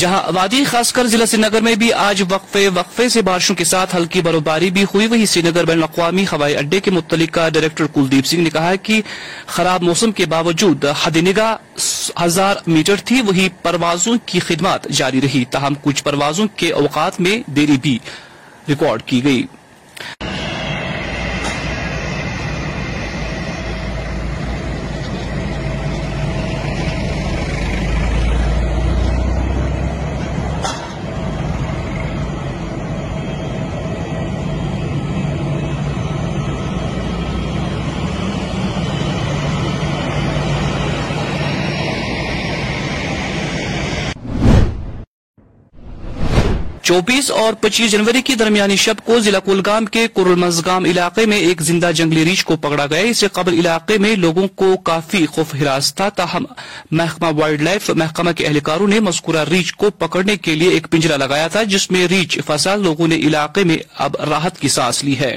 جہاں 0.01 0.23
وادی 0.35 0.65
خاص 0.65 0.93
کر 0.93 1.07
ضلع 1.07 1.25
سری 1.25 1.41
نگر 1.41 1.61
میں 1.61 1.75
بھی 1.75 1.93
آج 1.93 2.23
وقفے 2.29 2.69
وقفے 2.69 3.09
سے 3.09 3.23
بارشوں 3.23 3.57
کے 3.57 3.65
ساتھ 3.65 3.97
ہلکی 3.97 4.21
برفباری 4.21 4.71
بھی 4.71 4.85
ہوئی۔ 4.85 5.07
وہی 5.07 5.27
سری 5.27 5.43
نگر 5.43 5.65
بین 5.65 5.77
الاقوامی 5.77 6.25
ہوائی 6.33 6.57
اڈے 6.57 6.81
کے 6.81 6.91
متعلقہ 6.91 7.49
ڈائریکٹر 7.49 7.87
کلدیپ 7.87 8.27
سنگھ 8.27 8.41
نے 8.41 8.51
کہا 8.51 8.75
کہ 8.83 9.01
خراب 9.47 9.83
موسم 9.83 10.13
کے 10.13 10.27
باوجود 10.27 10.85
حد 11.03 11.17
نگاہ 11.17 11.55
ہزار 12.25 12.57
میٹر 12.67 12.97
تھی۔ 13.05 13.21
وہی 13.21 13.49
پروازوں 13.63 14.17
کی 14.27 14.39
خدمات 14.41 14.89
جاری 14.89 15.21
رہی۔ 15.21 15.45
تاہم 15.51 15.75
کچھ 15.83 16.05
پروازوں 16.05 16.47
کے 16.57 16.73
اوقات 16.73 17.21
میں 17.21 17.51
دیری 17.51 17.77
بھی 17.83 17.99
ریکارڈ 18.69 19.03
کی 19.03 19.25
گئی۔ 19.25 19.43
چوبیس 46.91 47.31
اور 47.31 47.53
پچیس 47.61 47.91
جنوری 47.91 48.21
کی 48.23 48.35
درمیانی 48.35 48.77
شب 48.77 49.01
کو 49.05 49.19
ضلع 49.21 49.39
کلگام 49.39 49.85
کے 49.87 50.07
کرلمزگام 50.15 50.85
علاقے 50.85 51.27
میں 51.27 51.37
ایک 51.39 51.61
زندہ 51.63 51.91
جنگلی 51.95 52.25
ریچھ 52.25 52.45
کو 52.47 52.57
پکڑا 52.57 52.87
گیا 52.87 53.01
اس 53.01 53.19
سے 53.19 53.27
قبل 53.33 53.53
علاقے 53.55 53.99
میں 53.99 54.15
لوگوں 54.17 54.47
کو 54.55 54.75
کافی 54.85 55.25
خوف 55.27 55.55
ہراس 55.55 55.95
تھا 55.95 56.09
تاہم 56.17 56.47
محکمہ 56.93 57.27
وائلڈ 57.37 57.63
لائف 57.63 57.91
محکمہ 57.97 58.33
کے 58.33 58.47
اہلکاروں 58.47 58.89
نے 58.89 58.99
مذکورہ 59.01 59.45
ریچھ 59.51 59.75
کو 59.75 59.91
پکڑنے 59.99 60.37
کے 60.39 60.55
لیے 60.55 60.71
ایک 60.71 60.91
پنجرا 60.91 61.17
لگایا 61.17 61.47
تھا 61.49 61.63
جس 61.67 61.91
میں 61.91 62.07
ریچھ 62.09 62.39
پھنسا 62.47 62.75
لوگوں 62.79 63.09
نے 63.09 63.17
علاقے 63.29 63.65
میں 63.65 63.79
اب 63.99 64.17
راحت 64.31 64.59
کی 64.61 64.69
سانس 64.71 65.03
لی 65.05 65.19
ہے 65.19 65.37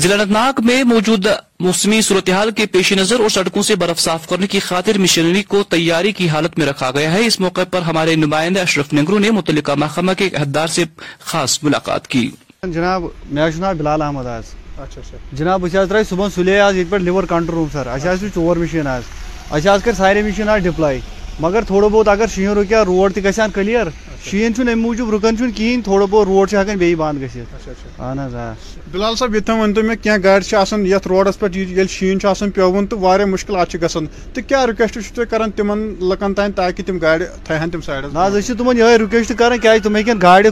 ضلع 0.00 0.22
انتناگ 0.22 0.52
میں 0.64 0.84
موجود 0.84 1.26
موسمی 1.60 2.00
صورتحال 2.00 2.50
کے 2.50 2.66
پیش 2.66 2.92
نظر 2.92 3.20
اور 3.20 3.28
سڑکوں 3.28 3.62
سے 3.62 3.76
برف 3.76 3.98
صاف 3.98 4.26
کرنے 4.26 4.46
کی 4.46 4.58
خاطر 4.58 4.98
مشنری 4.98 5.42
کو 5.42 5.62
تیاری 5.62 6.12
کی 6.12 6.28
حالت 6.28 6.58
میں 6.58 6.66
رکھا 6.66 6.90
گیا 6.90 7.12
ہے۔ 7.12 7.26
اس 7.26 7.40
موقع 7.40 7.60
پر 7.70 7.82
ہمارے 7.82 8.14
نمائندہ 8.14 8.60
اشرف 8.60 8.92
نگرو 8.92 9.18
نے 9.18 9.30
متعلقہ 9.30 9.72
محکمہ 9.72 10.12
کے 10.12 10.28
عہدار 10.34 10.66
سے 10.66 10.84
خاص 11.20 11.58
ملاقات 11.62 12.08
کی۔ 12.08 12.30
جناب 12.62 13.02
میرا 13.30 13.48
جناب 13.48 13.76
بلال 13.76 14.02
احمد 14.02 14.26
آز 14.26 14.44
اچھا، 14.78 15.00
اچھا۔ 15.00 15.16
جناب 15.32 15.60
بہت 15.60 15.90
تر 15.90 16.02
صبح 16.08 16.28
سلے 16.34 16.60
آج 16.60 16.76
یہ 16.76 16.98
لیور 16.98 17.24
کانٹر 17.24 17.52
روم 17.52 17.68
سر۔ 17.72 17.86
اہس 17.86 18.24
چور 18.34 18.56
مشین 18.56 18.86
آج۔ 18.86 19.02
اہس 19.50 19.84
کر 19.84 19.92
سارے 19.96 20.22
مشین 20.22 20.48
آج 20.48 20.64
ڈپلائی۔ 20.64 21.00
مگر 21.40 21.62
تھوڑا 21.66 21.88
بہت 21.88 22.08
اگر 22.08 22.26
شہر 22.34 22.56
ہو 22.56 22.62
کیا 22.68 22.84
روڈ 22.84 23.14
تہ 23.14 23.20
گھان 23.20 23.50
کلیئر 23.50 23.86
شین 24.24 24.54
چھُنہٕ 24.54 24.72
اَمہِ 24.72 24.84
موجود 24.84 25.12
رکن 25.14 25.36
چھُنہٕ 25.36 25.56
کِہیٖنۍ 25.56 25.82
تھوڑا 25.84 26.04
بہت 26.10 26.26
روڈ 26.26 26.50
چھِ 26.50 26.56
ہٮ۪کان 26.56 26.76
بیٚیہِ 26.78 26.96
بنٛد 26.96 27.22
گٔژھِتھ 27.22 28.00
اہن 28.00 28.18
حظ 28.18 28.34
آ 28.34 28.52
بِلال 28.92 29.14
صٲب 29.16 29.34
ییٚتہِ 29.34 29.46
تام 29.46 29.60
ؤنۍتو 29.60 29.82
مےٚ 29.82 29.96
کینٛہہ 30.02 30.22
گاڑِ 30.24 30.44
چھِ 30.44 30.56
آسان 30.56 30.86
یَتھ 30.86 31.08
روڈَس 31.08 31.38
پٮ۪ٹھ 31.38 31.56
ییٚلہِ 31.56 31.90
شیٖن 31.90 32.20
چھُ 32.20 32.28
یہ 32.28 32.50
پیوٚوُن 32.54 32.86
تہٕ 32.86 33.00
واریاہ 33.00 33.28
مُشکلات 33.28 33.70
چھِ 33.70 33.82
گژھان 33.82 34.06
تہٕ 34.34 34.48
کیٛاہ 34.48 34.64
رِکوٮ۪سٹ 34.66 34.94
چھُو 34.94 35.14
تُہۍ 35.14 35.26
کَران 35.30 35.50
تِمَن 35.56 35.78
لُکَن 36.10 36.34
تام 36.34 36.52
تم 36.52 36.82
تِم 36.86 36.98
گاڑِ 37.02 37.22
تھاوہَن 37.44 37.70
تِم 37.70 37.80
سایڈَس 37.80 38.12
نہ 38.12 38.18
حظ 38.18 38.36
أسۍ 38.36 38.46
چھِ 38.46 38.56
تِمَن 38.58 38.78
یِہوٚے 38.78 38.98
رِکوٮ۪سٹ 38.98 39.32
کَران 39.38 39.58
کیٛازِ 39.58 39.82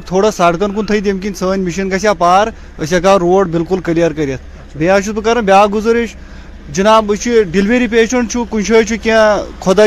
تھوڑا 0.07 0.31
سڑکن 0.31 0.75
کن 0.75 0.87
تھٲیِتھ 0.87 1.07
ییٚمہِ 1.07 1.23
کِنۍ 1.23 1.39
سٲنۍ 1.39 1.65
مِشیٖن 1.65 1.91
گژھِ 1.91 2.07
پار 2.19 2.47
اس 2.47 2.93
ہٮ۪کہٕ 2.93 3.07
ہاو 3.07 3.19
روڈ 3.19 3.49
بِلکُل 3.57 3.81
کٔلیر 3.81 4.13
کٔرِتھ 4.13 4.43
اچھا۔ 4.43 4.79
بیٚیہِ 4.79 4.97
حظ 4.97 5.05
چھُس 5.05 5.15
بہٕ 5.15 5.25
کَران 5.25 5.45
بیٛاکھ 5.45 5.73
گُزٲرِش 5.73 6.15
جِناب 6.75 7.13
أسۍ 7.13 7.23
چھِ 7.23 7.43
ڈِلؤری 7.51 7.87
پیشَنٛٹ 7.87 8.31
چھُ 8.33 8.45
کُنہِ 8.51 8.67
جایہِ 8.67 8.87
چھُ 8.87 8.97
کینٛہہ 9.03 9.43
خۄدا 9.61 9.87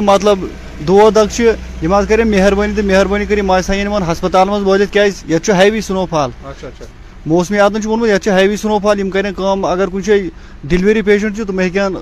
مطلب 0.00 0.38
دود 0.80 1.16
دگ 1.16 1.40
یہ 1.40 1.94
حظ 1.94 2.06
کرے 2.08 2.24
مہربانی 2.24 2.72
تو 2.76 2.82
مہربانی 2.82 3.26
کر 3.26 3.42
ماج 3.42 3.70
ان 3.70 4.02
ہسپتال 4.02 4.48
من 4.48 4.64
ولت 4.66 4.92
کیاز 4.92 5.50
ہیوی 5.50 5.80
سنو 5.80 6.04
فال 6.10 6.30
موسمی 6.42 6.78
موسمیاتن 7.26 7.86
ووت 7.86 8.26
یہ 8.26 8.32
ہیوی 8.32 8.56
سنو 8.56 8.78
فال 8.78 9.00
یم 9.00 9.10
کرن 9.10 9.34
کٲم 9.34 9.64
اگر 9.64 9.88
کُنہِ 9.88 10.04
جایہِ 10.04 10.28
ڈلوری 10.64 11.02
پیشنٹ 11.02 11.40
تم 11.46 11.60
ہیٚکن 11.60 11.94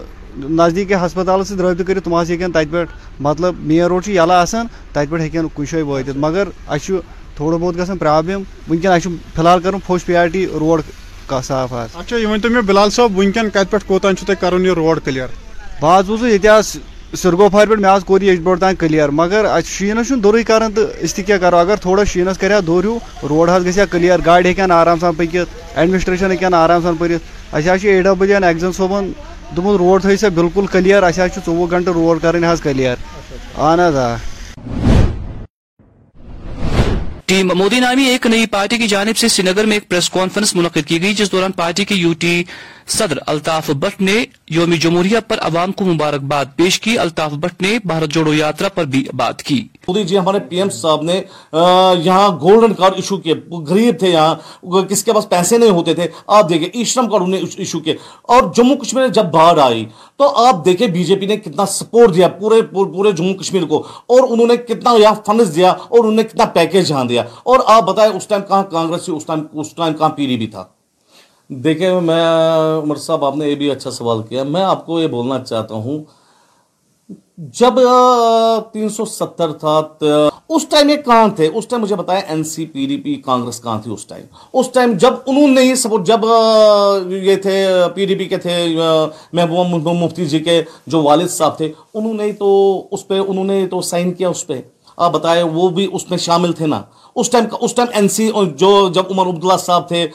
نزدیک 0.56 0.92
ہسپتال 0.92 1.44
سۭتۍ 1.44 1.62
رابطہ 1.62 1.82
کٔرِتھ 1.82 2.04
تم 2.04 2.14
حظ 2.14 2.30
تب 2.54 2.76
مطلب 3.20 3.54
مین 3.60 3.82
روڈ 3.82 4.04
چھُ 4.04 4.12
یلہٕ 4.12 4.36
آسان 4.36 4.66
تتہِ 4.92 5.10
پٮ۪ٹھ 5.10 5.22
ہیٚکن 5.22 5.48
کُنہِ 5.54 5.70
جایہِ 5.72 6.16
مگر 6.16 6.48
اسہِ 6.68 7.00
تھوڑا 7.36 7.56
بہت 7.56 7.78
گژھان 7.78 7.98
پرابلم 7.98 8.42
وٕنکٮ۪ن 8.68 8.92
اسہِ 8.92 9.12
فی 9.34 9.40
الحال 9.40 9.60
کر 9.62 9.72
پھوٚچھ 9.86 10.06
پی 10.06 10.16
آر 10.16 10.26
ٹی 10.32 10.46
روڈ 10.60 10.80
صاف 11.42 11.72
حظ 11.72 11.96
اچھا 11.96 12.16
یہ 12.16 12.26
ورنہ 12.26 12.42
تو 12.42 12.50
مےٚ 12.50 12.62
بِلال 12.62 12.90
صٲب 12.90 13.18
وٕنکٮ۪ن 13.18 13.50
کتہِ 13.50 13.70
پٮ۪ٹھ 13.70 13.86
کوتان 13.86 14.16
چھُ 14.16 14.74
روڈ 14.76 15.00
کلیئر؟ 15.04 15.28
بہت 15.80 16.10
حظ 16.10 16.24
یہ 16.24 16.38
سرگوفار 17.16 17.66
پہ 17.66 17.74
مے 17.80 17.88
کوری 18.06 18.28
یجبور 18.28 18.56
تان 18.56 18.74
کلیئر 18.80 19.08
مگر 19.08 19.46
شینس 19.66 20.12
دورے 20.22 20.42
کران 20.42 20.72
تو 20.74 20.86
اس 21.00 21.14
کیا 21.14 21.36
کرو۔ 21.38 21.56
اگر 21.56 21.76
تھوڑا 21.82 22.04
شینس 22.12 22.38
کریا 22.38 22.60
دور 22.66 22.84
ہو 22.84 22.98
روڈ 23.28 23.50
حض 23.50 23.66
گیا 23.66 23.84
کلیئر 23.90 24.18
گاڑی 24.26 24.48
ہیکن 24.48 24.72
آرام 24.72 24.98
سان 24.98 25.14
پکت 25.16 25.78
ایڈمنسٹریشن 25.78 26.30
ہیکن 26.30 26.54
آرام 26.54 26.82
سان 26.82 26.96
پرت 26.98 27.54
اے 27.84 28.00
ڈبل 28.02 28.32
این 28.32 28.44
ایگزن 28.44 28.72
صوبن 28.72 29.12
دپن 29.56 29.76
روڈ 29.78 30.02
تھو 30.02 30.16
سا 30.20 30.28
بالکل 30.34 30.66
کلیئر 30.72 31.02
اہس 31.02 31.18
اچھا 31.18 31.40
ژوہ 31.46 31.64
اچھا 31.66 31.76
گنٹہ 31.76 31.90
روڈ 31.90 32.22
کریں 32.22 32.40
حض 32.50 32.62
کلیئر 32.62 32.96
اہن 33.56 33.80
حض 33.80 33.96
ٹیم 37.26 37.50
مودی 37.56 37.78
نامی 37.80 38.04
ایک 38.04 38.26
نئی 38.26 38.46
پارٹی 38.52 38.76
کی 38.78 38.86
جانب 38.88 39.16
سے 39.16 39.28
سری 39.28 39.46
نگر 39.46 39.66
میں 39.66 39.76
ایک 39.76 39.88
پریس 39.88 40.08
کانفرنس 40.10 40.54
منعقد 40.54 40.86
کی 40.86 41.00
گئی، 41.02 41.14
جس 41.14 41.30
دوران 41.32 41.52
پارٹی 41.56 41.84
کی 41.84 41.94
یو 41.94 42.12
ٹی 42.20 42.42
صدر 42.88 43.18
الطاف 43.26 43.70
بٹ 43.70 44.00
نے 44.00 44.24
یوم 44.50 44.74
جمہوریہ 44.74 45.18
پر 45.28 45.38
عوام 45.40 45.72
کو 45.72 45.84
مبارکباد 45.84 46.44
پیش 46.56 46.78
کی۔ 46.80 46.96
الطاف 46.98 47.32
بٹ 47.32 47.62
نے 47.62 47.78
بھارت 47.84 48.10
جوڑو 48.10 48.34
یاترا 48.34 48.68
پر 48.68 48.84
بھی 48.84 49.04
بات 49.16 49.42
کی۔ 49.42 49.62
مودی 49.88 50.02
جی 50.04 50.18
ہمارے 50.18 50.38
پی 50.48 50.56
ایم 50.56 50.70
صاحب 50.70 51.02
نے 51.02 51.20
یہاں 52.04 52.28
گولڈن 52.40 52.74
کارڈ 52.74 52.94
ایشو 52.96 53.16
کیے 53.16 53.34
غریب 53.68 53.98
تھے 53.98 54.10
یہاں 54.10 54.82
کس 54.90 55.04
کے 55.04 55.12
پاس 55.12 55.28
پیسے 55.28 55.58
نہیں 55.58 55.70
ہوتے 55.70 55.94
تھے، 55.94 56.06
آپ 56.28 56.48
دیکھیں، 56.48 56.68
ای 56.72 56.84
شرم 56.84 57.08
کارڈ 57.10 57.22
انہیں 57.22 57.42
ایشو 57.56 57.80
کیے 57.80 57.94
اور 58.28 58.52
جموں 58.56 58.76
کشمیر 58.76 59.08
جب 59.08 59.30
باہر 59.32 59.58
آئی، 59.58 59.84
تو 60.16 60.28
آپ 60.44 60.64
دیکھیں، 60.64 60.86
بی 60.86 61.04
جے 61.04 61.16
پی 61.16 61.26
نے 61.26 61.36
کتنا 61.36 61.66
سپورٹ 61.68 62.14
دیا 62.14 62.28
پورے 62.30 62.60
پورے 62.72 63.12
جموں 63.12 63.34
کشمیر 63.34 63.64
کو، 63.68 63.82
اور 64.06 64.28
انہوں 64.28 64.46
نے 64.46 64.56
کتنا 64.58 64.94
یہاں 64.98 65.14
فنڈز 65.26 65.54
دیا، 65.56 65.70
اور 65.70 65.98
انہوں 65.98 66.16
نے 66.16 66.22
کتنا 66.22 66.44
پیکیج 66.54 66.90
یہاں 66.90 67.04
دیا۔ 67.04 67.22
اور 67.42 67.60
آپ 67.66 67.82
بتائیں، 67.86 68.12
اس 68.12 68.26
ٹائم 68.26 68.42
کہاں 68.48 68.62
کانگریس 68.70 69.08
اس 69.08 69.24
ٹائم 69.26 69.46
اس 69.52 69.74
ٹائم 69.74 69.94
کہاں 69.94 70.08
پیری 70.16 70.36
بھی 70.36 70.46
تھا؟ 70.46 70.64
دیکھیں، 71.52 72.00
میں، 72.00 72.24
عمر 72.82 72.96
صاحب، 72.96 73.24
آپ 73.24 73.36
نے 73.36 73.48
یہ 73.48 73.54
بھی 73.54 73.70
اچھا 73.70 73.90
سوال 73.90 74.22
کیا۔ 74.28 74.42
میں 74.42 74.62
آپ 74.64 74.84
کو 74.86 75.00
یہ 75.00 75.06
بولنا 75.06 75.38
چاہتا 75.44 75.74
ہوں، 75.74 76.02
جب 77.58 77.74
تین 78.72 78.88
سو 78.88 79.04
ستر 79.04 79.52
تھا 79.52 79.80
اس 80.48 80.66
ٹائم 80.68 80.88
یہ 80.90 80.96
کہاں 80.96 81.28
تھے؟ 81.36 81.46
اس 81.54 81.66
ٹائم 81.66 81.82
مجھے 81.82 81.96
بتایا 81.96 82.20
N 82.28 82.42
C 82.44 82.64
P 82.66 82.86
D 82.86 82.96
P, 82.96 83.14
Congress 83.24 83.60
کہاں 83.62 83.78
تھی 83.82 83.92
اس 83.92 84.04
ٹائم؟ 84.06 84.24
اس 84.52 84.68
ٹائم 84.72 84.92
جب 85.00 85.14
انہوں 85.26 85.48
نے 85.48 85.60
ہی 85.60 85.74
سپورٹ 85.74 86.06
جب 86.06 86.24
یہ 87.10 87.36
تھے، 87.36 87.64
پی 87.94 88.06
ڈی 88.06 88.14
پی 88.14 88.24
کے 88.24 88.36
تھے 88.36 88.56
محبوبہ 89.32 89.92
مفتی 89.92 90.26
جی 90.26 90.40
کے 90.40 90.62
جو 90.86 91.02
والد 91.02 91.30
صاحب 91.30 91.56
تھے، 91.56 91.72
انہوں 91.94 92.14
نے 92.14 92.32
تو 92.32 92.50
اس 92.90 93.06
پہ، 93.08 93.18
انہوں 93.18 93.44
نے 93.44 93.66
تو 93.66 93.80
سائن 93.80 94.12
کیا 94.12 94.28
اس 94.28 94.46
پہ۔ 94.46 94.60
آپ 94.96 95.12
بتائے 95.12 95.42
وہ 95.42 95.68
بھی 95.68 95.88
اس 95.92 96.10
میں 96.10 96.18
شامل 96.18 96.52
تھے 96.52 96.66
نا۔ 96.66 96.82
اس 97.16 97.30
ٹائم 97.30 97.44
اس 97.60 97.74
ٹائم 97.74 97.88
این 97.94 98.08
سی 98.08 98.30
جو 98.54 98.88
جب 98.88 99.02
عمر 99.10 99.26
عبداللہ 99.26 99.56
صاحب 99.56 99.88
تھے 99.88 100.08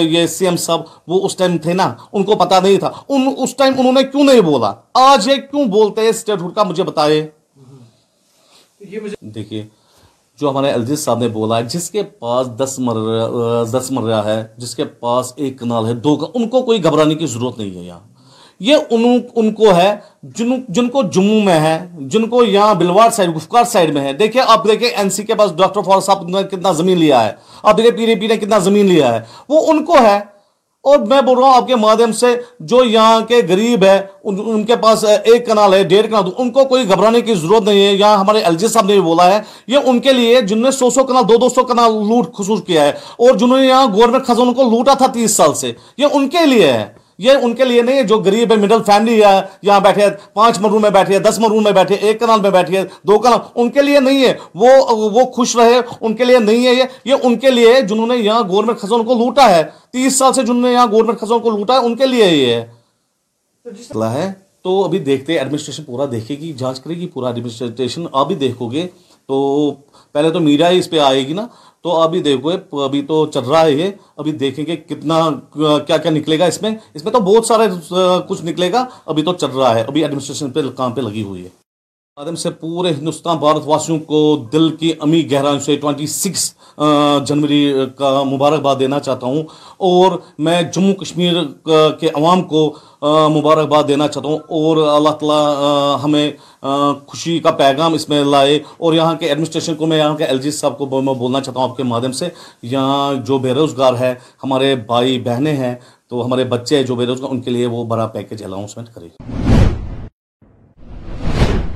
یہ 0.00 0.26
سی 0.26 0.44
ایم 0.44 0.56
صاحب 0.56 0.80
وہ 1.06 1.24
اس 1.26 1.36
ٹائم 1.36 1.58
تھے 1.58 1.72
نا۔ 1.72 1.94
ان 2.12 2.24
کو 2.24 2.34
پتا 2.34 2.60
نہیں 2.60 2.76
تھا۔ 2.76 2.90
ان 3.08 3.28
اس 3.38 3.56
ٹائم 3.56 3.74
انہوں 3.78 3.92
نے 3.92 4.02
کیوں 4.02 4.24
نہیں 4.24 4.40
بولا؟ 4.40 4.72
آج 4.94 5.28
یہ 5.28 5.34
کیوں 5.34 5.64
بولتے 5.64 6.00
ہیں؟ 6.00 6.08
اسٹیٹ 6.08 6.40
ہوڈ 6.40 6.54
کا 6.54 6.62
مجھے 6.62 6.82
بتائے 6.82 7.28
دیکھیے 9.20 9.66
جو 10.40 10.50
ہمارے 10.50 10.70
الجیت 10.70 10.98
صاحب 10.98 11.18
نے 11.18 11.28
بولا 11.28 11.58
ہے 11.58 11.62
جس 11.62 11.90
کے 11.90 12.02
پاس 12.02 12.46
دس 12.46 12.74
مر 12.78 12.96
دس 13.64 13.90
مرہ 13.90 14.22
ہے 14.24 14.46
جس 14.56 14.74
کے 14.74 14.84
پاس 14.84 15.32
ایک 15.36 15.60
کنال 15.60 15.86
ہے 15.86 15.94
دو 15.94 16.26
ان 16.34 16.48
کو 16.48 16.62
کوئی 16.62 16.84
گھبرانے 16.84 17.14
کی 17.14 17.26
ضرورت 17.26 17.58
نہیں 17.58 17.74
ہے 17.74 17.82
یہاں۔ 17.84 18.11
یہ 18.62 18.76
ان, 18.90 19.20
ان 19.34 19.54
کو 19.54 19.76
ہے 19.76 19.96
جن, 20.22 20.50
جن 20.68 20.88
کو 20.88 21.02
جموں 21.02 21.40
میں 21.40 21.60
ہے 21.60 21.86
جن 22.00 22.26
کو 22.26 22.44
یہاں 22.44 22.74
بلوار 22.74 23.10
سائڈ 23.10 23.36
گفکار 23.36 23.64
سائڈ 23.64 23.94
میں 23.94 24.02
ہے۔ 24.02 24.12
دیکھیں 24.12 24.42
آپ 24.46 24.68
دیکھیں 24.68 24.88
این 24.88 25.10
سی 25.10 25.22
کے 25.22 25.34
پاس 25.34 25.56
ڈاکٹر 25.56 25.80
فور 25.82 26.00
صاحب 26.00 26.28
نے 26.28 26.42
کتنا 26.42 26.72
زمین 26.72 26.98
لیا 26.98 27.26
ہے۔ 27.26 27.32
آپ 27.62 27.76
دیکھیں 27.76 27.92
پی 27.92 28.06
ڈی 28.06 28.14
پی 28.14 28.26
نے 28.26 28.36
کتنا 28.36 28.58
زمین 28.58 28.86
لیا 28.86 29.14
ہے۔ 29.14 29.20
وہ 29.48 29.66
ان 29.66 29.84
کو 29.84 29.96
ہے۔ 30.02 30.20
اور 30.82 30.98
میں 30.98 31.20
بول 31.20 31.38
رہا 31.38 31.46
ہوں 31.46 31.54
آپ 31.54 31.66
کے 31.66 31.76
مادھیم 31.76 32.12
سے 32.12 32.26
جو 32.60 32.84
یہاں 32.84 33.20
کے 33.20 33.40
غریب 33.48 33.84
ہے 33.84 34.06
ان, 34.24 34.36
ان 34.46 34.64
کے 34.64 34.76
پاس 34.76 35.04
ایک 35.04 35.46
کنال 35.46 35.74
ہے 35.74 35.84
ڈیڑھ 35.84 36.06
کنال 36.06 36.30
ان 36.38 36.50
کو 36.50 36.64
کوئی 36.64 36.88
گھبرانے 36.88 37.20
کی 37.20 37.34
ضرورت 37.34 37.62
نہیں 37.62 37.86
ہے۔ 37.86 37.92
یہاں 37.92 38.16
ہمارے 38.16 38.38
ایل 38.38 38.54
جی 38.54 38.68
صاحب 38.68 38.86
نے 38.86 38.92
بھی 38.92 39.00
بولا 39.00 39.34
ہے 39.34 39.40
یہ 39.66 39.78
ان 39.84 40.00
کے 40.00 40.12
لیے 40.12 40.40
جن 40.40 40.62
نے 40.62 40.70
سو 40.70 40.90
سو 40.90 41.04
کنال 41.04 41.28
دو 41.28 41.36
دو 41.36 41.48
سو 41.48 41.64
کنال 41.64 41.92
لوٹ 41.92 42.34
خصوص 42.34 42.64
کیا 42.66 42.84
ہے۔ 42.84 42.90
اور 42.90 43.34
جنہوں 43.34 43.58
نے 43.58 43.66
یہاں 43.66 43.86
گورنمنٹ 43.86 44.24
خزانوں 44.24 44.54
کو 44.54 44.62
لوٹا 44.62 44.94
تھا 44.94 45.06
تیس 45.06 45.30
سال 45.30 45.54
سے 45.54 45.72
یہ 45.96 46.06
ان 46.12 46.28
کے 46.28 46.46
لیے 46.46 46.72
ہے۔ 46.72 47.01
یہ 47.22 47.32
ان 47.42 47.54
کے 47.54 47.64
لیے 47.64 47.82
نہیں 47.82 47.96
ہے 47.96 48.02
جو 48.02 48.18
غریب 48.18 48.52
ہے 48.52 48.56
مڈل 48.56 48.82
فیملی 48.82 49.24
ہے 49.24 49.40
یہاں 49.62 49.80
بیٹھے 49.80 50.02
ہیں 50.02 50.10
پانچ 50.34 50.60
مرون 50.60 50.82
میں 50.82 50.90
بیٹھے 50.90 51.14
ہیں 51.14 51.22
دس 51.22 51.38
مرون 51.38 51.62
میں 51.62 51.72
بیٹھے 51.72 51.94
ہیں 51.94 52.02
ایک 52.02 52.20
کنال 52.20 52.40
میں 52.40 52.50
بیٹھے 52.50 52.76
ہیں 52.78 52.84
دو 53.02 53.18
کنال 53.18 53.38
ان 53.54 53.70
کے 53.70 53.82
لیے 53.82 54.00
نہیں 54.00 54.24
ہے۔ 54.24 54.34
وہ 54.54 54.68
وہ 54.88 55.24
خوش 55.32 55.56
رہے 55.56 55.80
ان 56.00 56.14
کے 56.14 56.24
لیے 56.24 56.38
نہیں 56.38 56.66
ہے 56.66 56.72
یہ۔ 56.72 56.84
یہ 57.04 57.14
ان 57.22 57.38
کے 57.38 57.50
لیے 57.50 57.80
جنہوں 57.80 58.06
نے 58.06 58.16
یہاں 58.16 58.42
گورنمنٹ 58.48 58.78
خزان 58.78 59.04
کو 59.04 59.14
لوٹا 59.14 59.50
ہے۔ 59.50 59.62
تیس 59.92 60.18
سال 60.18 60.32
سے 60.32 60.42
جنہوں 60.42 60.62
نے 60.62 60.72
یہاں 60.72 60.86
گورنمنٹ 60.92 61.20
خزان 61.20 61.38
کو 61.38 61.50
لوٹا 61.50 61.74
ہے 61.74 61.78
ان 61.78 61.96
کے 61.96 62.06
لیے 62.06 62.26
یہ 62.26 62.54
ہے۔ 62.54 62.66
ہے۔ 64.12 64.32
تو 64.62 64.84
ابھی 64.84 64.98
دیکھتے 64.98 65.38
ایڈمنسٹریشن 65.38 65.84
پورا 65.84 66.04
دیکھے 66.12 66.34
گی 66.34 66.52
جانچ 66.52 66.80
کرے 66.80 66.94
گی 66.94 67.06
پورا 67.06 67.28
ایڈمنسٹریشن 67.28 68.04
آپ 68.12 68.26
بھی 68.26 68.34
دیکھو 68.34 68.66
گے۔ 68.66 68.88
تو 69.26 69.70
پہلے 70.12 70.30
تو 70.30 70.40
میڈیا 70.40 70.70
ہی 70.70 70.78
اس 70.78 70.90
پہ 70.90 70.98
آئے 70.98 71.26
گی 71.26 71.32
نا۔ 71.32 71.46
تو 71.82 72.00
ابھی 72.00 72.20
دیکھو، 72.20 72.80
ابھی 72.80 73.02
تو 73.02 73.26
چل 73.26 73.40
رہا 73.40 73.62
ہے 73.62 73.72
یہ۔ 73.72 73.90
ابھی 74.16 74.32
دیکھیں 74.32 74.66
گے 74.66 74.76
کتنا، 74.76 75.30
کیا 75.86 75.96
کیا 75.96 76.10
نکلے 76.10 76.38
گا 76.38 76.44
اس 76.44 76.62
میں۔ 76.62 76.70
اس 76.94 77.04
میں 77.04 77.12
تو 77.12 77.20
بہت 77.20 77.46
سارا 77.46 77.64
کچھ 78.28 78.44
نکلے 78.44 78.72
گا۔ 78.72 78.84
ابھی 79.06 79.22
تو 79.22 79.32
چل 79.32 79.50
رہا 79.50 79.74
ہے۔ 79.74 79.82
ابھی 79.82 80.02
ایڈمنسٹریشن 80.02 80.50
پہ، 80.50 80.60
کام 80.76 80.92
پہ 80.92 81.00
لگی 81.00 81.22
ہوئی 81.22 81.44
ہے۔ 81.44 81.61
آدم 82.16 82.34
سے 82.36 82.50
پورے 82.52 82.90
ہندوستان 82.90 83.36
بھارت 83.36 83.62
واسیوں 83.66 83.98
کو 83.98 84.18
دل 84.52 84.68
کی 84.76 84.92
امی 85.00 85.20
گہرائیوں 85.30 85.60
سے 85.60 85.76
ٹوئنٹی 85.76 86.06
سکس 86.06 86.42
جنوری 87.26 87.72
کا 87.96 88.22
مبارکباد 88.22 88.76
دینا 88.80 88.98
چاہتا 89.00 89.26
ہوں 89.26 89.42
اور 89.80 90.18
میں 90.38 90.60
جموں 90.74 90.92
کشمیر 90.94 91.42
کے 92.00 92.08
عوام 92.08 92.42
کو 92.42 92.64
مبارکباد 93.34 93.88
دینا 93.88 94.08
چاہتا 94.08 94.28
ہوں 94.28 94.38
اور 94.50 94.76
اللہ 94.88 95.16
تعالیٰ 95.20 96.04
ہمیں 96.04 96.30
خوشی 97.06 97.38
کا 97.38 97.50
پیغام 97.58 97.94
اس 97.94 98.08
میں 98.08 98.22
لائے 98.24 98.58
اور 98.78 98.94
یہاں 98.94 99.14
کے 99.14 99.28
ایڈمنسٹریشن 99.28 99.74
کو 99.74 99.86
میں 99.86 99.98
یہاں 99.98 100.16
کے 100.16 100.24
ایل 100.24 100.40
جی 100.42 100.50
صاحب 100.50 100.78
کو 100.78 101.00
میں 101.02 101.14
بولنا 101.14 101.40
چاہتا 101.40 101.60
ہوں 101.60 101.68
آپ 101.70 101.76
کے 101.76 101.82
مادھیم 101.82 102.12
سے۔ 102.12 102.28
یہاں 102.62 103.14
جو 103.26 103.38
بے 103.38 103.54
روزگار 103.54 103.94
ہے، 104.00 104.14
ہمارے 104.44 104.74
بھائی 104.86 105.18
بہنیں 105.20 105.56
ہیں، 105.56 105.74
تو 106.08 106.24
ہمارے 106.26 106.44
بچے 106.44 106.82
جو 106.82 106.94
بے 106.96 107.06
روزگار 107.06 107.30
ان 107.30 107.40
کے 107.40 107.50
لیے 107.50 107.66
وہ 107.66 107.84
بڑا 107.84 108.06
پیکج 108.06 108.42
الاؤنسمنٹ 108.44 108.88
کرے 108.94 109.08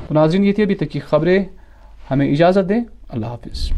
تو 0.08 0.14
ناظرین 0.14 0.44
یہ 0.44 0.52
تھی 0.52 0.62
ابھی 0.62 0.74
تک 0.74 0.90
کی 0.90 1.00
خبریں 1.00 1.44
ہمیں 2.10 2.32
اجازت 2.32 2.68
دیں۔ 2.68 2.80
اللہ 3.08 3.26
حافظ۔ 3.26 3.70